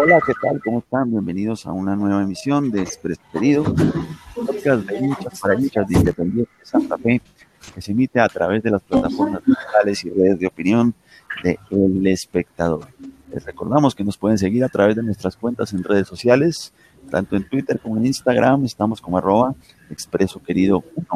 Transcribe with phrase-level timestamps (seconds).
[0.00, 0.60] Hola, ¿qué tal?
[0.64, 1.10] ¿Cómo están?
[1.10, 3.64] Bienvenidos a una nueva emisión de Expreso Querido,
[4.34, 7.20] podcast de para hinchas de Independiente de Santa Fe,
[7.74, 10.94] que se emite a través de las plataformas digitales y redes de opinión
[11.42, 12.88] de El Espectador.
[13.32, 16.72] Les recordamos que nos pueden seguir a través de nuestras cuentas en redes sociales,
[17.10, 19.54] tanto en Twitter como en Instagram, estamos como arroba
[19.90, 21.06] Expreso Querido 1.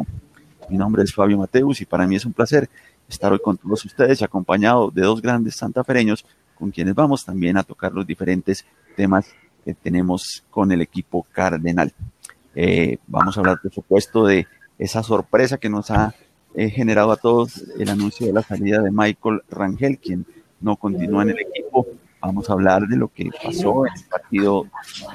[0.69, 2.69] Mi nombre es Fabio Mateus y para mí es un placer
[3.09, 6.25] estar hoy con todos ustedes acompañado de dos grandes santafereños
[6.57, 9.27] con quienes vamos también a tocar los diferentes temas
[9.63, 11.93] que tenemos con el equipo cardenal.
[12.55, 14.47] Eh, vamos a hablar, por supuesto, de
[14.79, 16.13] esa sorpresa que nos ha
[16.55, 20.25] eh, generado a todos el anuncio de la salida de Michael Rangel, quien
[20.59, 21.85] no continúa en el equipo.
[22.19, 24.65] Vamos a hablar de lo que pasó en el partido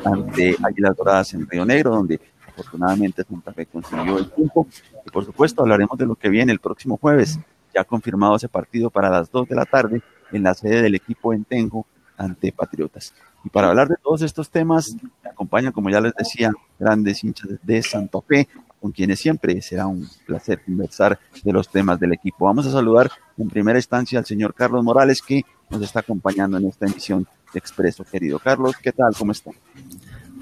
[0.04, 4.66] ante Águilas Doradas en Río Negro, donde afortunadamente Santa Fe consiguió el punto.
[5.04, 7.38] Y por supuesto hablaremos de lo que viene el próximo jueves,
[7.74, 11.32] ya confirmado ese partido para las 2 de la tarde en la sede del equipo
[11.32, 13.14] en Tengo ante Patriotas.
[13.44, 17.50] Y para hablar de todos estos temas, me acompañan, como ya les decía, grandes hinchas
[17.62, 18.48] de Santa Fe,
[18.80, 22.46] con quienes siempre será un placer conversar de los temas del equipo.
[22.46, 26.66] Vamos a saludar en primera instancia al señor Carlos Morales, que nos está acompañando en
[26.66, 28.04] esta emisión de Expreso.
[28.04, 29.14] Querido Carlos, ¿qué tal?
[29.16, 29.50] ¿Cómo está?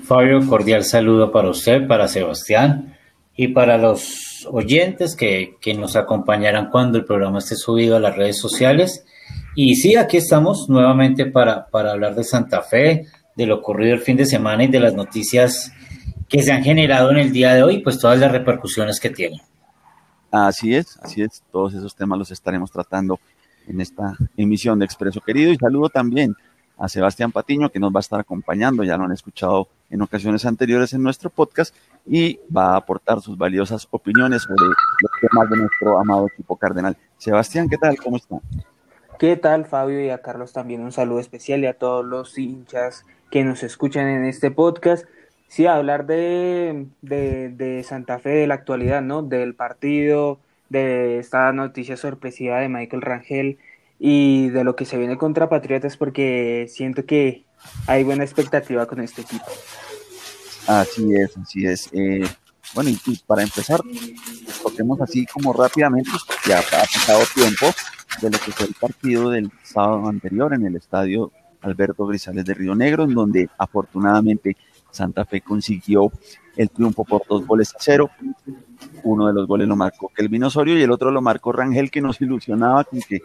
[0.05, 2.96] Fabio, cordial saludo para usted, para Sebastián
[3.36, 8.16] y para los oyentes que, que nos acompañarán cuando el programa esté subido a las
[8.16, 9.05] redes sociales
[9.55, 13.06] y sí, aquí estamos nuevamente para, para hablar de Santa Fe,
[13.37, 15.73] de lo ocurrido el fin de semana y de las noticias
[16.29, 19.41] que se han generado en el día de hoy, pues todas las repercusiones que tienen.
[20.30, 23.19] Así es, así es, todos esos temas los estaremos tratando
[23.67, 26.35] en esta emisión de Expreso Querido y saludo también
[26.79, 30.47] a Sebastián Patiño que nos va a estar acompañando, ya lo han escuchado en ocasiones
[30.47, 31.74] anteriores en nuestro podcast
[32.07, 36.97] y va a aportar sus valiosas opiniones sobre los temas de nuestro amado equipo cardenal.
[37.19, 37.98] Sebastián, ¿qué tal?
[37.98, 38.36] ¿Cómo está?
[39.20, 40.03] ¿Qué tal, Fabio?
[40.03, 44.08] Y a Carlos también un saludo especial y a todos los hinchas que nos escuchan
[44.08, 45.05] en este podcast.
[45.47, 49.23] Sí, hablar de, de, Santa Fe, de la actualidad, ¿no?
[49.23, 53.59] Del partido, de esta noticia sorpresiva de Michael Rangel
[53.98, 57.45] y de lo que se viene contra Patriotas, porque siento que
[57.86, 59.45] hay buena expectativa con este equipo.
[60.67, 61.91] Así es, así es.
[61.92, 62.27] Eh,
[62.73, 63.83] bueno, y, para empezar,
[64.63, 66.11] toquemos así como rápidamente,
[66.47, 67.67] ya ha pasado tiempo,
[68.21, 71.33] de lo que fue el partido del sábado anterior en el estadio
[71.63, 74.57] Alberto Grisales de Río Negro, en donde afortunadamente
[74.91, 76.11] Santa Fe consiguió
[76.57, 78.11] el triunfo por dos goles a cero.
[79.05, 82.01] Uno de los goles lo marcó Kelvin Osorio y el otro lo marcó Rangel, que
[82.01, 83.21] nos ilusionaba con que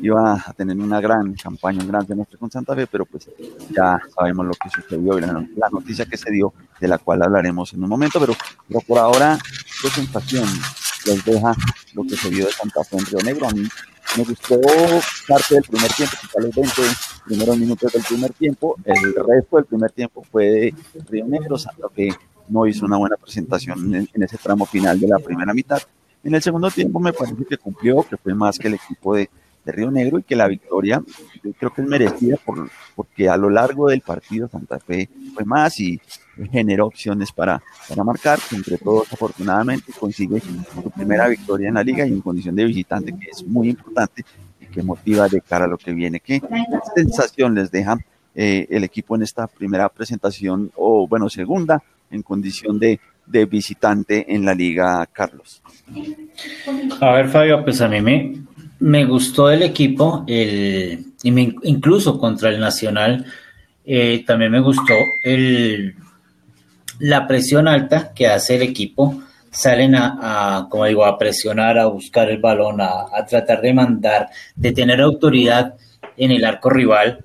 [0.00, 3.28] iba a tener una gran campaña, un gran semestre con Santa Fe, pero pues
[3.70, 7.72] ya sabemos lo que sucedió y la, noticia que se dio, de la cual hablaremos
[7.74, 8.34] en un momento, pero,
[8.66, 9.38] pero por ahora,
[9.82, 10.48] qué sensación
[11.06, 11.54] les deja
[11.94, 13.48] lo que se vio de Santa Fe en Río Negro.
[13.48, 13.62] A mí
[14.16, 14.60] me gustó
[15.28, 16.82] parte del primer tiempo, quizá los 20
[17.26, 18.76] primeros minutos del primer tiempo.
[18.84, 20.74] El resto del primer tiempo fue de
[21.08, 22.10] Río Negro, Santa Fe
[22.48, 25.80] no hizo una buena presentación en, ese tramo final de la primera mitad.
[26.24, 29.30] En el segundo tiempo me parece que cumplió, que fue más que el equipo de,
[29.64, 31.02] de Río Negro y que la victoria
[31.42, 35.44] yo creo que es merecida por, porque a lo largo del partido Santa Fe fue
[35.44, 36.00] más y
[36.50, 42.06] generó opciones para, para marcar, entre todos afortunadamente consigue su primera victoria en la liga
[42.06, 44.24] y en condición de visitante, que es muy importante
[44.60, 46.20] y que motiva de cara a lo que viene.
[46.20, 46.40] ¿Qué
[46.94, 47.98] sensación les deja
[48.34, 54.34] eh, el equipo en esta primera presentación o, bueno, segunda en condición de, de visitante
[54.34, 55.62] en la liga, Carlos?
[57.00, 58.42] A ver, Fabio, pues a mí me,
[58.82, 63.24] me gustó el equipo, el, incluso contra el Nacional,
[63.84, 65.94] eh, también me gustó el,
[66.98, 69.22] la presión alta que hace el equipo.
[69.52, 74.72] Salen a, como digo, a presionar, a buscar el balón, a, tratar de mandar, de
[74.72, 75.74] tener autoridad
[76.16, 77.20] en el arco rival.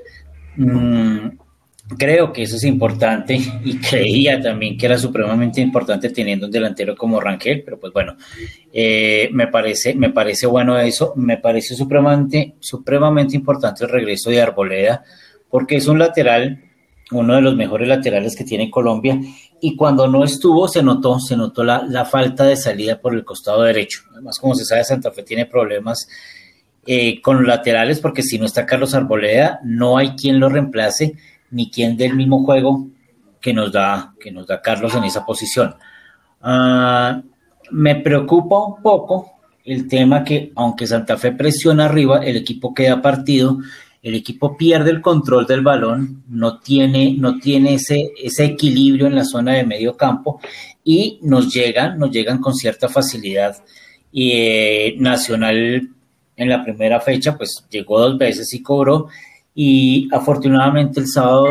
[0.58, 1.17] Mm,
[1.98, 6.96] Creo que eso es importante y creía también que era supremamente importante teniendo un delantero
[6.96, 8.18] como Rangel, pero pues bueno,
[8.74, 14.42] eh, me, parece, me parece bueno eso, me parece supremamente, supremamente importante el regreso de
[14.42, 15.04] Arboleda,
[15.50, 16.64] porque es un lateral
[17.12, 19.18] uno de los mejores laterales que tiene Colombia,
[19.62, 23.24] y cuando no estuvo se notó, se notó la, la falta de salida por el
[23.24, 24.02] costado derecho.
[24.12, 26.08] Además, como se sabe, Santa Fe tiene problemas
[26.86, 31.16] eh, con los laterales, porque si no está Carlos Arboleda, no hay quien lo reemplace,
[31.52, 32.88] ni quien del mismo juego
[33.42, 35.76] que nos da, que nos da Carlos en esa posición.
[36.42, 37.22] Ah,
[37.72, 39.32] me preocupa un poco
[39.66, 43.58] el tema que, aunque Santa Fe presiona arriba, el equipo queda partido,
[44.02, 49.16] el equipo pierde el control del balón, no tiene, no tiene ese, ese equilibrio en
[49.16, 50.40] la zona de medio campo
[50.84, 53.58] y nos llegan, nos llegan con cierta facilidad.
[54.12, 55.90] Y eh, Nacional
[56.38, 59.08] en la primera fecha, pues llegó dos veces y cobró.
[59.60, 61.48] Y afortunadamente el sábado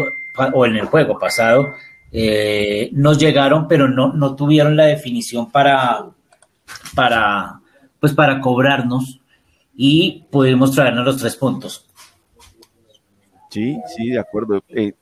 [0.54, 1.72] o en el juego pasado
[2.12, 6.06] eh, nos llegaron, pero no, no tuvieron la definición para,
[6.94, 7.60] para,
[7.98, 9.20] pues para cobrarnos
[9.74, 11.84] y pudimos traernos los tres puntos.
[13.50, 14.62] Sí, sí, de acuerdo.
[14.68, 14.92] Eh,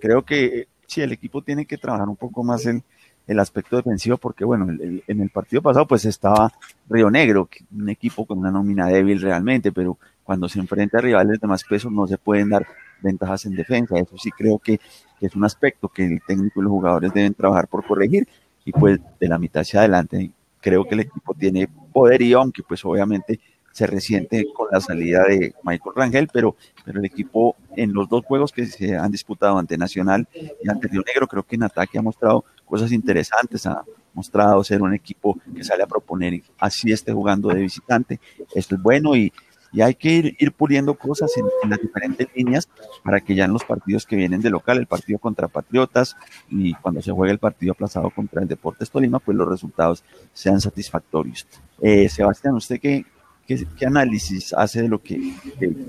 [0.00, 2.82] creo que eh, sí, el equipo tiene que trabajar un poco más en
[3.28, 4.66] el aspecto defensivo, porque bueno,
[5.06, 6.52] en el partido pasado pues estaba
[6.90, 9.96] Río Negro, un equipo con una nómina débil realmente, pero
[10.28, 12.66] cuando se enfrenta a rivales de más peso no se pueden dar
[13.00, 13.98] ventajas en defensa.
[13.98, 14.78] Eso sí creo que,
[15.22, 18.28] es un aspecto que el técnico y los jugadores deben trabajar por corregir
[18.62, 20.30] y pues de la mitad hacia adelante
[20.60, 23.40] creo que el equipo tiene poderío, aunque pues obviamente
[23.72, 28.22] se resiente con la salida de Michael Rangel, pero, pero el equipo en los dos
[28.22, 31.96] juegos que se han disputado ante Nacional y ante Río Negro, creo que en ataque
[31.96, 33.82] ha mostrado cosas interesantes, ha
[34.12, 38.20] mostrado ser un equipo que sale a proponer así esté jugando de visitante.
[38.54, 39.32] Esto es bueno y,
[39.72, 42.68] y hay que ir, ir puliendo cosas en, las diferentes líneas
[43.02, 46.16] para que ya en los partidos que vienen de local, el partido contra Patriotas
[46.50, 50.60] y cuando se juegue el partido aplazado contra el Deportes Tolima, pues los resultados sean
[50.60, 51.46] satisfactorios.
[51.80, 53.04] Eh, Sebastián, ¿usted qué,
[53.48, 55.18] ¿Qué, análisis hace de lo que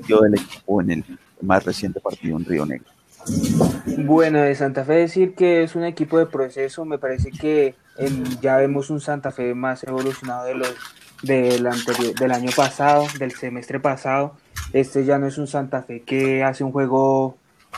[0.08, 2.88] dio del equipo en el más reciente partido en Río Negro?
[3.98, 7.76] Bueno, de Santa Fe decir que es un equipo de proceso, me parece que
[8.42, 10.74] ya vemos un Santa Fe más evolucionado de los
[11.22, 14.36] del anterior, del año pasado, del semestre pasado.
[14.74, 17.38] Este ya no es un Santa Fe que hace un juego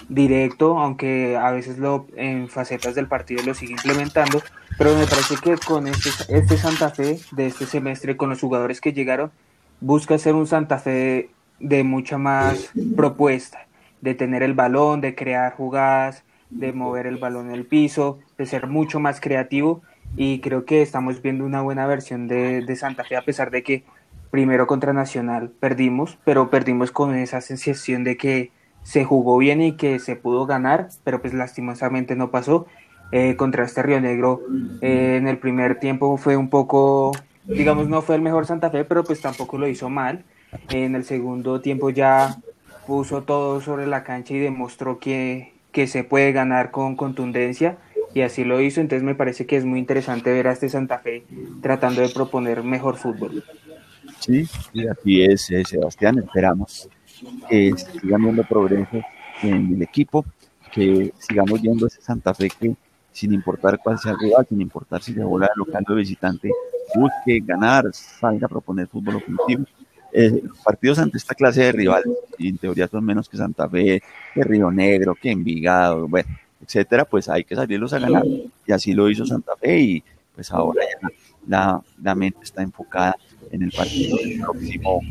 [0.09, 4.41] directo, aunque a veces lo en facetas del partido lo sigue implementando,
[4.77, 8.81] pero me parece que con este, este Santa Fe de este semestre, con los jugadores
[8.81, 9.31] que llegaron,
[9.79, 11.29] busca ser un Santa Fe
[11.59, 13.67] de mucha más propuesta,
[14.01, 18.45] de tener el balón, de crear jugadas, de mover el balón en el piso, de
[18.45, 19.81] ser mucho más creativo
[20.15, 23.63] y creo que estamos viendo una buena versión de, de, Santa Fe a pesar de
[23.63, 23.83] que
[24.29, 28.51] primero contra Nacional perdimos, pero perdimos con esa sensación de que
[28.83, 32.65] se jugó bien y que se pudo ganar, pero pues lastimosamente no pasó.
[33.13, 34.39] Eh, contra este Río Negro
[34.79, 37.11] eh, en el primer tiempo fue un poco
[37.43, 40.23] digamos, no fue el mejor Santa Fe, pero pues tampoco lo hizo mal.
[40.69, 42.37] En el segundo tiempo ya
[42.87, 47.77] puso todo sobre la cancha y demostró que, que se puede ganar con contundencia
[48.13, 48.81] y así lo hizo.
[48.81, 51.23] Entonces me parece que es muy interesante ver a este Santa Fe
[51.61, 53.43] tratando de proponer mejor fútbol.
[54.19, 54.47] Sí,
[54.89, 56.19] así es, eh, Sebastián.
[56.19, 56.89] Esperamos
[57.49, 59.01] que sigan viendo progreso
[59.41, 60.25] en el equipo,
[60.71, 62.75] que sigamos viendo ese Santa Fe que
[63.11, 66.49] sin importar cuál sea el rival, sin importar si se vuelve local o visitante,
[66.95, 69.65] busque ganar, salga a proponer fútbol ofensivo.
[70.13, 74.01] Eh, partidos ante esta clase de rivales, y en teoría son menos que Santa Fe,
[74.33, 76.29] que Río Negro, que Envigado, bueno,
[76.63, 78.25] etcétera, pues hay que salirlos a ganar.
[78.65, 80.03] Y así lo hizo Santa Fe y
[80.35, 81.09] pues ahora ya
[81.47, 83.15] la, la mente está enfocada
[83.51, 85.01] en el partido del próximo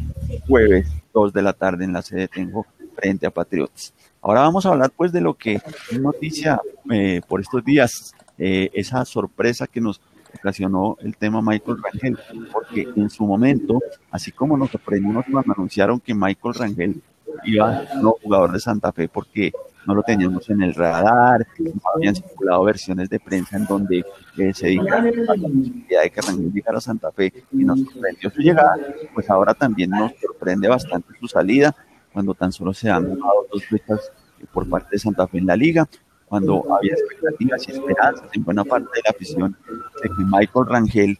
[0.46, 3.92] jueves, 2 de la tarde en la sede Tengo frente a Patriotas.
[4.22, 5.54] Ahora vamos a hablar pues de lo que
[5.90, 10.00] es noticia eh, por estos días, eh, esa sorpresa que nos
[10.34, 12.18] ocasionó el tema Michael Rangel,
[12.52, 13.80] porque en su momento,
[14.10, 17.02] así como nos sorprendimos cuando anunciaron que Michael Rangel
[17.44, 19.52] iba ser jugador de Santa Fe porque
[19.86, 24.04] no lo teníamos en el radar, no habían circulado versiones de prensa en donde
[24.36, 28.30] eh, se dijera la posibilidad de que Rangel llegara a Santa Fe y nos sorprendió
[28.30, 28.76] su llegada,
[29.14, 31.74] pues ahora también nos sorprende bastante su salida,
[32.12, 34.12] cuando tan solo se han dado dos fechas
[34.52, 35.88] por parte de Santa Fe en la liga
[36.30, 39.56] cuando había expectativas y esperanzas en buena parte de la afición
[40.00, 41.18] de que Michael Rangel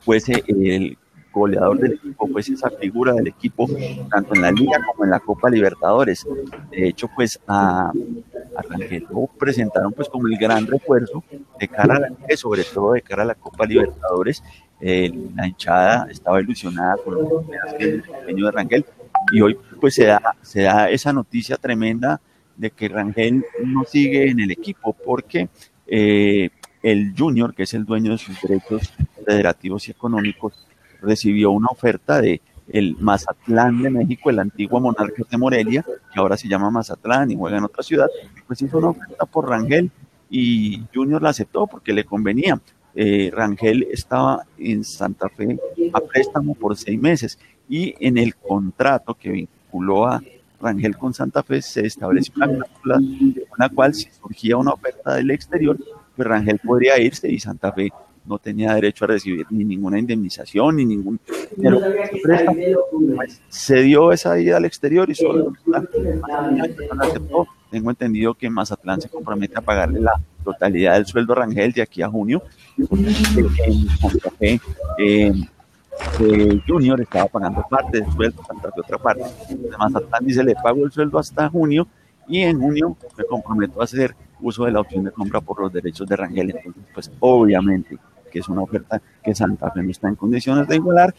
[0.00, 0.98] fuese el
[1.32, 3.68] goleador del equipo, fuese esa figura del equipo,
[4.10, 6.26] tanto en la Liga como en la Copa Libertadores.
[6.70, 7.92] De hecho, pues a,
[8.68, 11.22] Rangel lo presentaron pues como el gran refuerzo
[11.58, 14.42] de cara a la, sobre todo de cara a la Copa Libertadores.
[14.80, 17.18] Eh, la hinchada estaba ilusionada con
[17.80, 18.84] el pequeño de Rangel
[19.32, 22.20] y hoy pues se da, se da esa noticia tremenda
[22.56, 25.48] de que Rangel no sigue en el equipo porque
[25.86, 26.50] eh,
[26.82, 28.92] el Junior, que es el dueño de sus derechos
[29.24, 30.67] federativos y económicos,
[31.00, 32.40] recibió una oferta de
[32.70, 37.36] el Mazatlán de México, el antiguo Monarca de Morelia, que ahora se llama Mazatlán y
[37.36, 38.08] juega en otra ciudad,
[38.46, 39.90] pues hizo una oferta por Rangel
[40.30, 42.60] y Junior la aceptó porque le convenía.
[42.94, 45.58] Eh, Rangel estaba en Santa Fe
[45.92, 47.38] a préstamo por seis meses
[47.68, 50.22] y en el contrato que vinculó a
[50.60, 55.14] Rangel con Santa Fe se estableció una cláusula en la cual si surgía una oferta
[55.14, 55.78] del exterior,
[56.16, 57.92] pues Rangel podría irse y Santa Fe
[58.28, 61.18] no tenía derecho a recibir ni ninguna indemnización ni ningún
[61.56, 61.80] dinero.
[63.16, 65.52] Pues, se dio esa ida al exterior y solo
[67.70, 70.12] tengo entendido que Mazatlán se compromete a pagarle la
[70.44, 72.42] totalidad del sueldo a Rangel de aquí a junio.
[74.38, 74.60] En
[76.20, 79.24] eh, Junior estaba pagando parte del sueldo, Santa Fe otra parte.
[79.78, 81.86] Mazatlán dice, le pago el sueldo hasta junio
[82.26, 85.72] y en junio me comprometo a hacer uso de la opción de compra por los
[85.72, 86.50] derechos de Rangel.
[86.50, 90.76] Entonces, pues obviamente que es una oferta que Santa Fe no está en condiciones de
[90.76, 91.14] igualar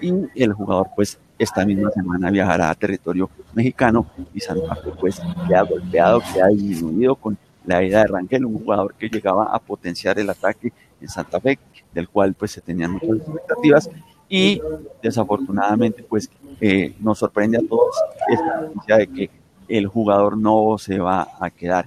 [0.00, 5.20] y el jugador pues esta misma semana viajará a territorio mexicano y Santa Fe pues
[5.20, 9.58] ha golpeado, que ha disminuido con la ida de Rangel, un jugador que llegaba a
[9.58, 11.58] potenciar el ataque en Santa Fe,
[11.92, 13.90] del cual pues se tenían muchas expectativas
[14.28, 14.60] y
[15.02, 17.94] desafortunadamente pues eh, nos sorprende a todos
[18.28, 19.30] esta noticia de que
[19.68, 21.86] el jugador no se va a quedar.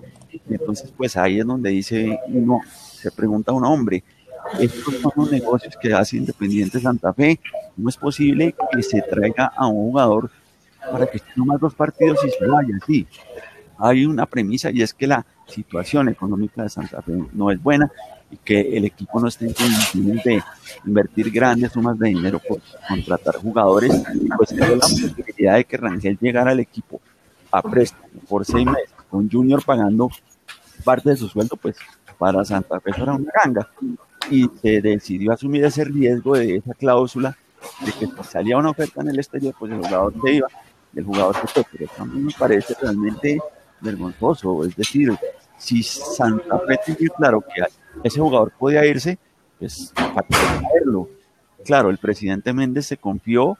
[0.49, 4.03] Entonces pues ahí es donde dice uno, se pregunta un hombre,
[4.60, 7.39] estos son los negocios que hace Independiente Santa Fe.
[7.77, 10.29] No es posible que se traiga a un jugador
[10.91, 12.77] para que esté nomás dos partidos y se vaya.
[12.86, 13.07] Sí,
[13.77, 17.91] hay una premisa y es que la situación económica de Santa Fe no es buena
[18.29, 20.43] y que el equipo no está en condiciones de
[20.86, 23.91] invertir grandes sumas de dinero por contratar jugadores,
[24.38, 27.01] pues la posibilidad de que Rangel llegara al equipo
[27.51, 30.10] a préstamo por seis meses, con Junior pagando
[30.86, 31.75] parte de su sueldo, pues
[32.17, 33.67] para Santa Fe eso era una ganga
[34.31, 37.38] y se decidió asumir ese riesgo de esa cláusula
[37.85, 40.47] de que salía una oferta en el exterior, pues el jugador se iba,
[40.95, 43.39] el jugador se fue, pero mí me parece realmente
[43.81, 45.13] vergonzoso, es decir,
[45.57, 47.61] si Santa Fe tenía claro que
[48.03, 49.19] ese jugador podía irse,
[49.59, 51.09] pues para traerlo.
[51.65, 53.57] Claro, el presidente Méndez se confió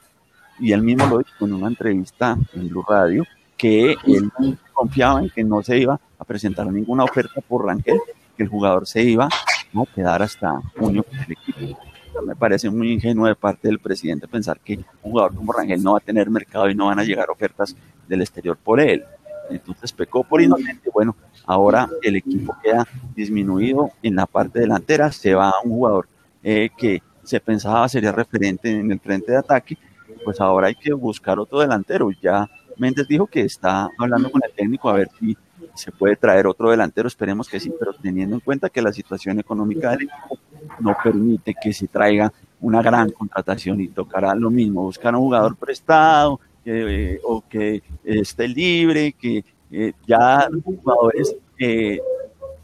[0.58, 3.24] y él mismo lo dijo en una entrevista en Blue Radio,
[3.56, 4.32] que él
[4.72, 8.00] confiaba en que no se iba a presentar ninguna oferta por Rangel,
[8.36, 9.28] que el jugador se iba
[9.80, 11.78] a quedar hasta junio con el equipo.
[12.26, 15.92] Me parece muy ingenuo de parte del presidente pensar que un jugador como Rangel no
[15.92, 17.74] va a tener mercado y no van a llegar ofertas
[18.06, 19.04] del exterior por él.
[19.50, 20.90] Entonces pecó por inocente.
[20.92, 25.10] Bueno, ahora el equipo queda disminuido en la parte delantera.
[25.10, 26.06] Se va a un jugador
[26.42, 29.78] eh, que se pensaba sería referente en el frente de ataque.
[30.24, 32.10] Pues ahora hay que buscar otro delantero.
[32.10, 35.36] Ya Méndez dijo que está hablando con el técnico a ver si
[35.74, 39.38] se puede traer otro delantero, esperemos que sí, pero teniendo en cuenta que la situación
[39.38, 40.38] económica del equipo
[40.80, 45.56] no permite que se traiga una gran contratación y tocará lo mismo, buscar un jugador
[45.56, 51.98] prestado eh, o que esté libre, que eh, ya jugadores eh,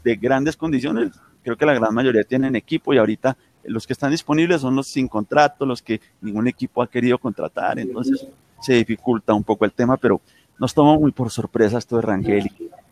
[0.03, 1.11] de grandes condiciones,
[1.43, 4.87] creo que la gran mayoría tienen equipo y ahorita los que están disponibles son los
[4.87, 8.27] sin contrato, los que ningún equipo ha querido contratar, entonces
[8.61, 10.21] se dificulta un poco el tema, pero
[10.59, 12.51] nos toma muy por sorpresa esto de Rangel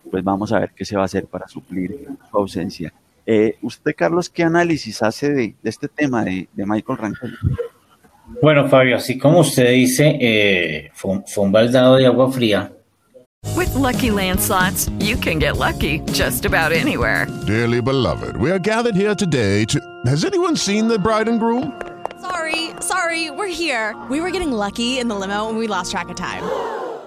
[0.10, 2.94] pues vamos a ver qué se va a hacer para suplir su ausencia.
[3.26, 7.38] Eh, usted, Carlos, ¿qué análisis hace de, de este tema de, de, Michael Rangel?
[8.42, 12.72] Bueno, Fabio, así como usted dice, eh, fue, fue un baldado de agua fría.
[13.56, 17.28] With lucky landslots, you can get lucky just about anywhere.
[17.46, 19.80] Dearly beloved, we are gathered here today to.
[20.06, 21.74] Has anyone seen the bride and groom?
[22.22, 23.96] Sorry, sorry, we're here.
[24.10, 26.44] We were getting lucky in the limo and we lost track of time.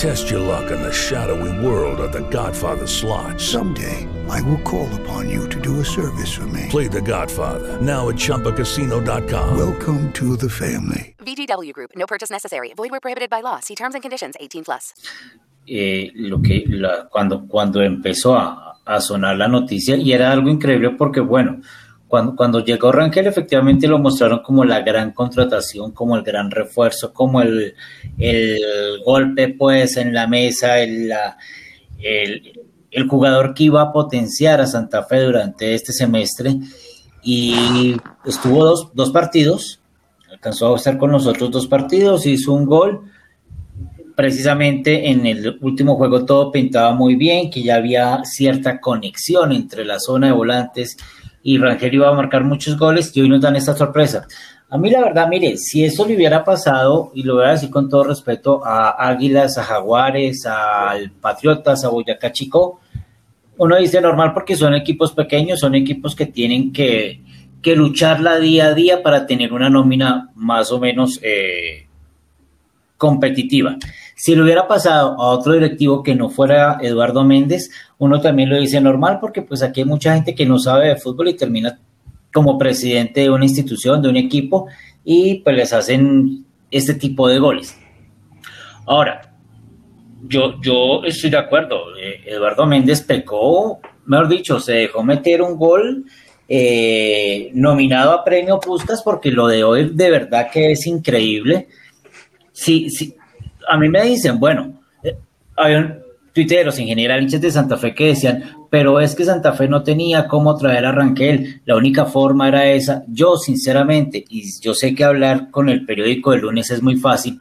[0.00, 3.38] Test your luck in the shadowy world of The Godfather slot.
[3.38, 6.68] Someday, I will call upon you to do a service for me.
[6.70, 9.58] Play The Godfather now at ChumbaCasino.com.
[9.58, 11.14] Welcome to the family.
[11.18, 11.90] VGW Group.
[11.96, 12.72] No purchase necessary.
[12.74, 13.60] Void where prohibited by law.
[13.60, 14.36] See terms and conditions.
[14.40, 14.94] 18 plus.
[15.68, 20.48] Eh, lo que la, cuando cuando empezó a, a, sonar la noticia y era algo
[20.48, 21.60] increíble porque bueno
[22.10, 27.14] cuando, cuando llegó Rangel efectivamente lo mostraron como la gran contratación como el gran refuerzo
[27.14, 27.74] como el,
[28.18, 31.38] el golpe pues en la mesa el, la,
[32.02, 32.52] el,
[32.90, 36.56] el jugador que iba a potenciar a Santa Fe durante este semestre
[37.22, 39.80] y estuvo dos, dos partidos,
[40.30, 43.02] alcanzó a estar con nosotros dos partidos, hizo un gol.
[44.16, 49.84] Precisamente en el último juego todo pintaba muy bien, que ya había cierta conexión entre
[49.84, 50.96] la zona de volantes
[51.42, 54.26] y Rangel iba a marcar muchos goles y hoy nos dan esta sorpresa.
[54.68, 57.70] A mí la verdad, mire, si eso le hubiera pasado, y lo voy a decir
[57.70, 62.80] con todo respeto, a Águilas, a Jaguares, al Patriotas, a Boyacá Chico,
[63.56, 67.20] uno dice normal porque son equipos pequeños, son equipos que tienen que,
[67.60, 71.86] que lucharla día a día para tener una nómina más o menos eh,
[72.96, 73.76] competitiva.
[74.20, 78.60] Si le hubiera pasado a otro directivo que no fuera Eduardo Méndez, uno también lo
[78.60, 81.78] dice normal porque pues aquí hay mucha gente que no sabe de fútbol y termina
[82.30, 84.66] como presidente de una institución, de un equipo,
[85.06, 87.74] y pues les hacen este tipo de goles.
[88.84, 89.22] Ahora,
[90.28, 95.56] yo, yo estoy de acuerdo, eh, Eduardo Méndez pecó, mejor dicho, se dejó meter un
[95.56, 96.04] gol
[96.46, 101.68] eh, nominado a premio Puskas porque lo de hoy de verdad que es increíble.
[102.52, 103.14] Sí, sí,
[103.70, 105.16] a mí me dicen, bueno, eh,
[105.56, 105.94] hay un,
[106.32, 109.84] tuiteros en general, hinchas de Santa Fe que decían, pero es que Santa Fe no
[109.84, 113.04] tenía cómo traer a Ranquel, la única forma era esa.
[113.06, 117.40] Yo, sinceramente, y yo sé que hablar con el periódico del lunes es muy fácil,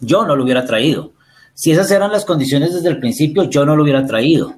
[0.00, 1.12] yo no lo hubiera traído.
[1.54, 4.56] Si esas eran las condiciones desde el principio, yo no lo hubiera traído.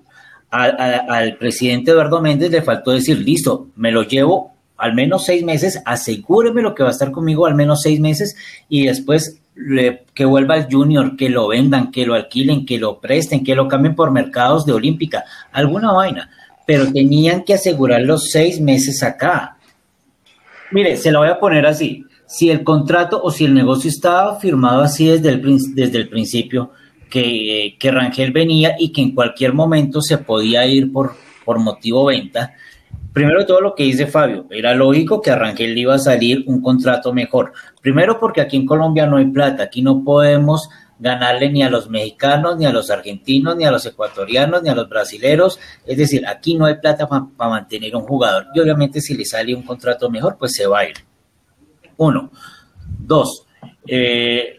[0.51, 5.83] al presidente Eduardo Méndez le faltó decir, listo, me lo llevo al menos seis meses,
[5.85, 8.37] asegúreme lo que va a estar conmigo al menos seis meses
[8.69, 9.41] y después
[10.15, 13.69] que vuelva el junior, que lo vendan, que lo alquilen, que lo presten, que lo
[13.69, 16.31] cambien por mercados de olímpica, alguna vaina,
[16.67, 19.57] pero tenían que asegurar los seis meses acá.
[20.71, 24.39] Mire, se lo voy a poner así, si el contrato o si el negocio estaba
[24.39, 26.73] firmado así desde el, desde el principio,
[27.11, 32.05] que, que Rangel venía y que en cualquier momento se podía ir por, por motivo
[32.05, 32.53] venta,
[33.19, 36.63] Primero todo lo que dice Fabio, era lógico que a Rangel iba a salir un
[36.63, 37.53] contrato mejor.
[37.83, 40.69] Primero porque aquí en Colombia no hay plata, aquí no podemos
[41.01, 44.75] ganarle ni a los mexicanos, ni a los argentinos, ni a los ecuatorianos, ni a
[44.77, 45.59] los brasileros.
[45.85, 48.47] Es decir, aquí no hay plata para mantener un jugador.
[48.55, 50.99] Y obviamente si le sale un contrato mejor, pues se va a ir.
[51.97, 52.31] Uno.
[53.01, 53.47] Dos.
[53.85, 54.59] Eh,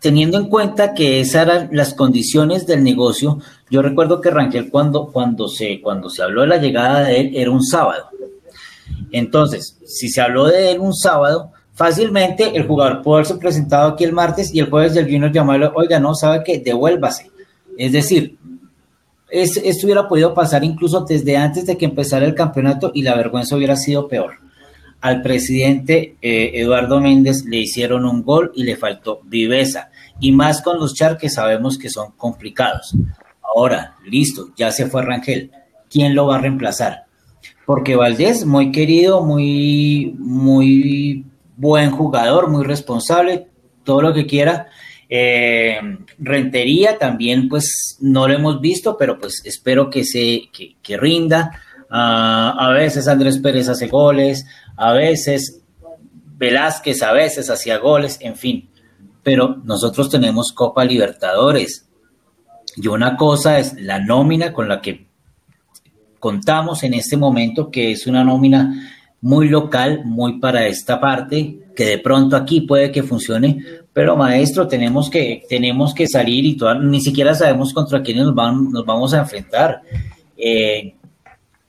[0.00, 3.38] teniendo en cuenta que esas eran las condiciones del negocio,
[3.70, 7.30] yo recuerdo que Rangel cuando, cuando, se, cuando se habló de la llegada de él
[7.34, 8.08] era un sábado.
[9.12, 14.04] Entonces, si se habló de él un sábado, fácilmente el jugador pudo haberse presentado aquí
[14.04, 17.30] el martes y el jueves del Junior llamarlo, oiga, no, sabe que devuélvase.
[17.76, 18.38] Es decir,
[19.30, 23.56] esto hubiera podido pasar incluso desde antes de que empezara el campeonato y la vergüenza
[23.56, 24.32] hubiera sido peor.
[25.00, 30.60] Al presidente eh, Eduardo Méndez le hicieron un gol y le faltó viveza, y más
[30.62, 32.96] con los char que sabemos que son complicados.
[33.54, 35.50] Ahora, listo, ya se fue Rangel.
[35.90, 37.04] ¿Quién lo va a reemplazar?
[37.64, 41.24] Porque Valdés, muy querido, muy, muy
[41.56, 43.48] buen jugador, muy responsable,
[43.84, 44.68] todo lo que quiera.
[45.08, 45.80] Eh,
[46.18, 50.48] Rentería también, pues no lo hemos visto, pero pues espero que se
[50.82, 51.60] que, rinda.
[51.90, 55.62] Ah, a veces Andrés Pérez hace goles, a veces
[56.38, 58.70] Velázquez a veces hacía goles, en fin.
[59.22, 61.87] Pero nosotros tenemos Copa Libertadores,
[62.80, 65.06] y una cosa es la nómina con la que
[66.18, 71.84] contamos en este momento, que es una nómina muy local, muy para esta parte, que
[71.84, 77.00] de pronto aquí puede que funcione, pero maestro, tenemos que, tenemos que salir y ni
[77.00, 79.82] siquiera sabemos contra quiénes nos, nos vamos a enfrentar.
[80.36, 80.94] Eh,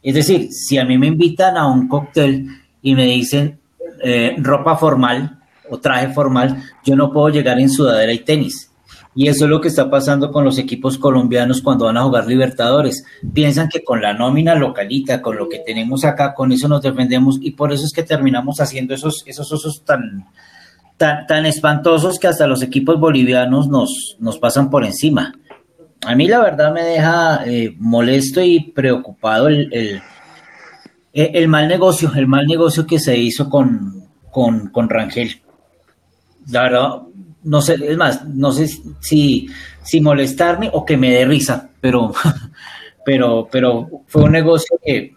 [0.04, 2.48] es decir, si a mí me invitan a un cóctel
[2.84, 3.60] y me dicen
[4.04, 8.69] eh, ropa formal o traje formal, yo no puedo llegar en sudadera y tenis
[9.16, 12.28] y eso es lo que está pasando con los equipos colombianos cuando van a jugar
[12.28, 13.04] Libertadores.
[13.34, 17.38] Piensan que con la nómina localita, con lo que tenemos acá, con eso nos defendemos
[17.42, 20.28] y por eso es que terminamos haciendo esos, esos osos tan,
[20.98, 25.34] tan, espantosos que hasta los equipos bolivianos nos, nos pasan por encima.
[26.06, 30.02] A mí la verdad me deja eh, molesto y preocupado el,
[31.14, 35.42] el, mal negocio, el mal negocio que se hizo con, con, con Rangel.
[36.50, 37.02] La verdad,
[37.44, 38.68] no sé, es más, no sé
[39.00, 39.48] si,
[39.84, 42.14] si molestarme o que me dé risa, pero,
[43.06, 45.16] pero, pero fue un negocio que,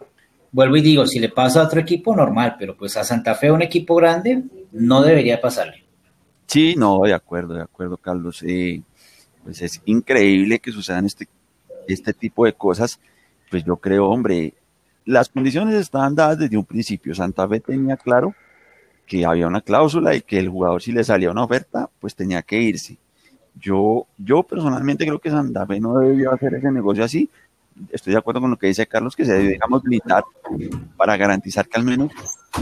[0.52, 3.50] vuelvo y digo, si le pasa a otro equipo, normal, pero pues a Santa Fe,
[3.50, 5.82] un equipo grande, no debería pasarle.
[6.46, 8.42] Sí, no, de acuerdo, de acuerdo, Carlos.
[8.46, 8.82] Eh,
[9.42, 11.26] pues es increíble que sucedan este,
[11.88, 13.00] este tipo de cosas.
[13.50, 14.54] Pues yo creo, hombre,
[15.04, 17.14] las condiciones estaban dadas desde un principio.
[17.14, 18.35] Santa Fe tenía claro
[19.12, 22.40] que había una cláusula y que el jugador si le salía una oferta, pues tenía
[22.40, 22.96] que irse.
[23.61, 27.29] Yo, yo personalmente creo que Santa Fe no debió hacer ese negocio así,
[27.90, 30.25] estoy de acuerdo con lo que dice Carlos, que se debe, digamos, blindar
[30.96, 32.11] para garantizar que al menos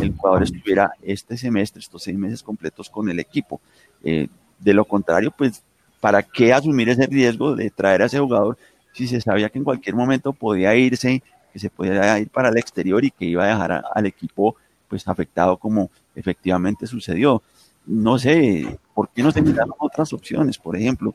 [0.03, 3.61] el jugador estuviera este semestre, estos seis meses completos con el equipo.
[4.03, 4.27] Eh,
[4.59, 5.63] de lo contrario, pues,
[6.01, 8.59] ¿para qué asumir ese riesgo de traer a ese jugador
[8.93, 12.59] si se sabía que en cualquier momento podía irse, que se podía ir para el
[12.59, 14.57] exterior y que iba a dejar al equipo
[14.91, 17.43] pues afectado como efectivamente sucedió?
[17.87, 20.59] No sé, ¿por qué no se miraron otras opciones?
[20.59, 21.15] Por ejemplo,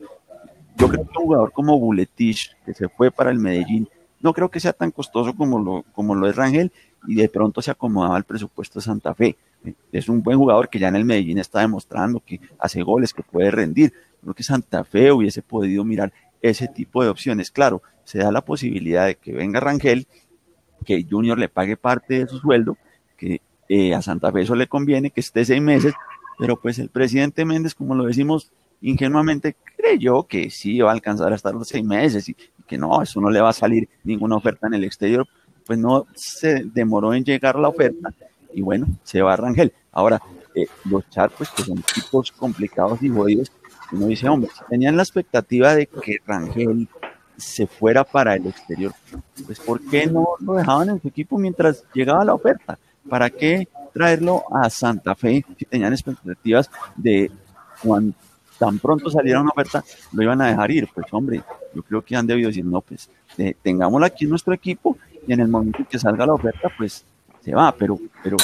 [0.77, 3.87] yo creo que un jugador como Buletich, que se fue para el Medellín,
[4.21, 6.71] no creo que sea tan costoso como lo, como lo es Rangel
[7.07, 9.37] y de pronto se acomodaba el presupuesto de Santa Fe.
[9.91, 13.23] Es un buen jugador que ya en el Medellín está demostrando que hace goles, que
[13.23, 13.93] puede rendir.
[14.21, 17.51] Creo que Santa Fe hubiese podido mirar ese tipo de opciones.
[17.51, 20.07] Claro, se da la posibilidad de que venga Rangel,
[20.83, 22.77] que Junior le pague parte de su sueldo,
[23.17, 25.93] que eh, a Santa Fe eso le conviene, que esté seis meses,
[26.37, 28.51] pero pues el presidente Méndez, como lo decimos
[28.81, 32.35] ingenuamente, creyó que sí iba a alcanzar a estar los seis meses y,
[32.67, 35.27] que no, eso no le va a salir ninguna oferta en el exterior,
[35.65, 38.13] pues no se demoró en llegar la oferta
[38.53, 39.73] y bueno, se va Rangel.
[39.91, 40.21] Ahora,
[40.53, 43.51] eh, los Char, pues que son tipos complicados y jodidos,
[43.91, 46.87] uno dice, hombre, tenían la expectativa de que Rangel
[47.37, 48.93] se fuera para el exterior,
[49.45, 52.79] pues ¿por qué no lo dejaban en su equipo mientras llegaba la oferta?
[53.09, 57.31] ¿Para qué traerlo a Santa Fe si tenían expectativas de
[57.81, 58.13] cuando
[58.57, 60.87] tan pronto saliera una oferta, lo iban a dejar ir.
[60.93, 64.53] Pues hombre, yo creo que han debido decir, no, pues eh, tengámoslo aquí en nuestro
[64.53, 67.05] equipo y en el momento en que salga la oferta, pues
[67.41, 67.73] se va.
[67.73, 68.37] Pero, pero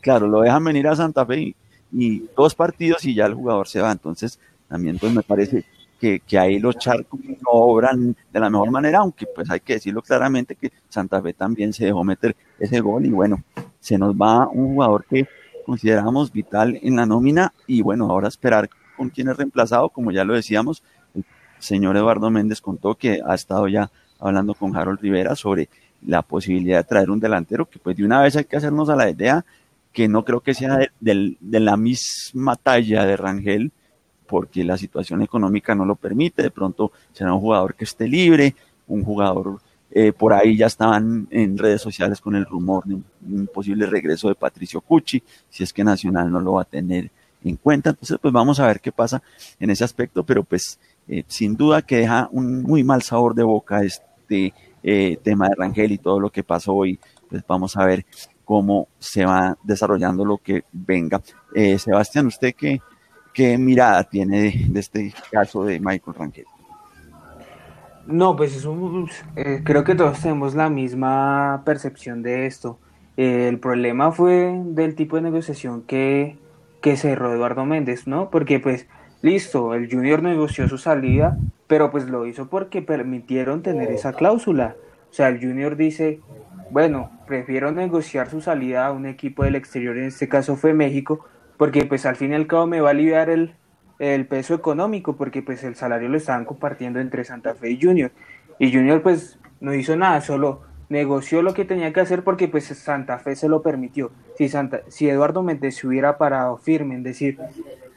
[0.00, 1.54] claro, lo dejan venir a Santa Fe
[1.92, 3.90] y, dos partidos y ya el jugador se va.
[3.92, 5.64] Entonces, también pues me parece
[5.98, 9.74] que, que ahí los charcos no obran de la mejor manera, aunque pues hay que
[9.74, 13.42] decirlo claramente que Santa Fe también se dejó meter ese gol y bueno,
[13.80, 15.26] se nos va un jugador que
[15.66, 20.24] consideramos vital en la nómina y bueno, ahora esperar con quién es reemplazado, como ya
[20.24, 20.82] lo decíamos,
[21.14, 21.24] el
[21.58, 25.68] señor Eduardo Méndez contó que ha estado ya hablando con Harold Rivera sobre
[26.06, 28.96] la posibilidad de traer un delantero, que pues de una vez hay que hacernos a
[28.96, 29.44] la idea
[29.92, 33.72] que no creo que sea de, la misma talla de Rangel,
[34.28, 38.54] porque la situación económica no lo permite, de pronto será un jugador que esté libre,
[38.86, 39.60] un jugador,
[39.90, 44.28] eh, por ahí ya estaban en redes sociales con el rumor de un posible regreso
[44.28, 47.10] de Patricio Cucci, si es que Nacional no lo va a tener
[47.42, 47.90] en cuenta.
[47.90, 49.22] Entonces, pues vamos a ver qué pasa
[49.58, 53.44] en ese aspecto, pero pues eh, sin duda que deja un muy mal sabor de
[53.44, 57.00] boca este eh, tema de Rangel y todo lo que pasó hoy.
[57.30, 58.04] Pues vamos a ver
[58.44, 61.20] cómo se va desarrollando lo que venga.
[61.78, 62.80] Sebastián, ¿usted qué,
[63.38, 66.44] qué mirada tiene de, este caso de Michael Rangel?
[68.08, 69.08] No, pues es un,
[69.62, 72.80] creo que todos tenemos la misma percepción de esto.
[73.16, 76.36] el problema fue del tipo de negociación que,
[76.80, 78.28] que cerró Eduardo Méndez, ¿no?
[78.28, 78.86] Porque pues
[79.22, 84.74] listo, el Junior negoció su salida, pero pues lo hizo porque permitieron tener esa cláusula.
[85.12, 86.20] O sea, el Junior dice,
[86.72, 91.24] bueno, prefiero negociar su salida a un equipo del exterior, en este caso fue México,
[91.58, 93.54] porque pues al fin y al cabo me va a aliviar el,
[93.98, 98.12] el peso económico, porque pues el salario lo estaban compartiendo entre Santa Fe y Junior.
[98.58, 102.64] Y Junior pues no hizo nada, solo negoció lo que tenía que hacer porque pues
[102.64, 104.10] Santa Fe se lo permitió.
[104.36, 107.38] Si, Santa, si Eduardo Méndez se hubiera parado firme en decir,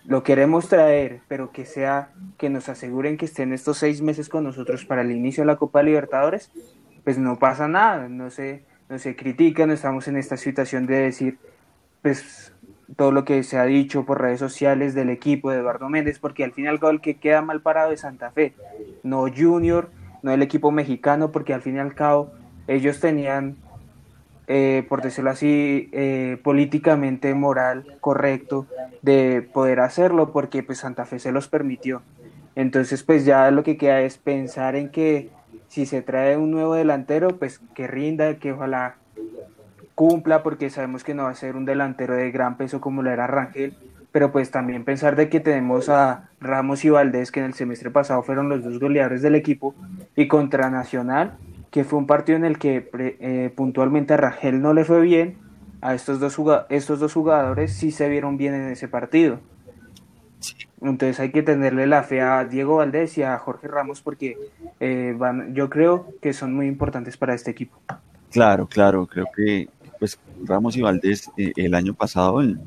[0.05, 4.43] lo queremos traer, pero que sea, que nos aseguren que estén estos seis meses con
[4.43, 6.51] nosotros para el inicio de la Copa Libertadores,
[7.03, 10.95] pues no pasa nada, no se, no se critica, no estamos en esta situación de
[10.95, 11.37] decir,
[12.01, 12.50] pues
[12.95, 16.43] todo lo que se ha dicho por redes sociales del equipo de Eduardo Méndez, porque
[16.43, 18.53] al final el que queda mal parado es Santa Fe,
[19.03, 19.89] no Junior,
[20.23, 22.31] no el equipo mexicano, porque al fin y al cabo
[22.67, 23.55] ellos tenían,
[24.47, 28.67] eh, por decirlo así, eh, políticamente moral correcto
[29.01, 32.01] de poder hacerlo porque pues Santa Fe se los permitió.
[32.55, 35.29] Entonces pues ya lo que queda es pensar en que
[35.67, 38.97] si se trae un nuevo delantero, pues que rinda, que ojalá
[40.01, 43.11] cumpla, porque sabemos que no va a ser un delantero de gran peso como lo
[43.11, 43.75] era Rangel,
[44.11, 47.91] pero pues también pensar de que tenemos a Ramos y Valdés, que en el semestre
[47.91, 49.75] pasado fueron los dos goleadores del equipo,
[50.15, 51.33] y contra Nacional,
[51.69, 55.37] que fue un partido en el que eh, puntualmente a Rangel no le fue bien,
[55.81, 56.35] a estos dos,
[56.69, 59.39] estos dos jugadores sí se vieron bien en ese partido.
[60.81, 64.35] Entonces hay que tenerle la fe a Diego Valdés y a Jorge Ramos porque
[64.79, 65.15] eh,
[65.53, 67.77] yo creo que son muy importantes para este equipo.
[68.31, 69.69] Claro, claro, creo que
[70.01, 72.59] pues Ramos y Valdés eh, el año pasado en,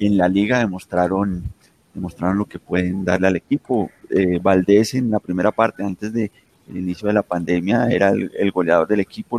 [0.00, 1.44] la liga demostraron,
[1.92, 3.90] demostraron lo que pueden darle al equipo.
[4.40, 6.32] Valdés en la primera parte, antes de
[6.70, 9.38] el inicio de la pandemia era el, goleador del equipo,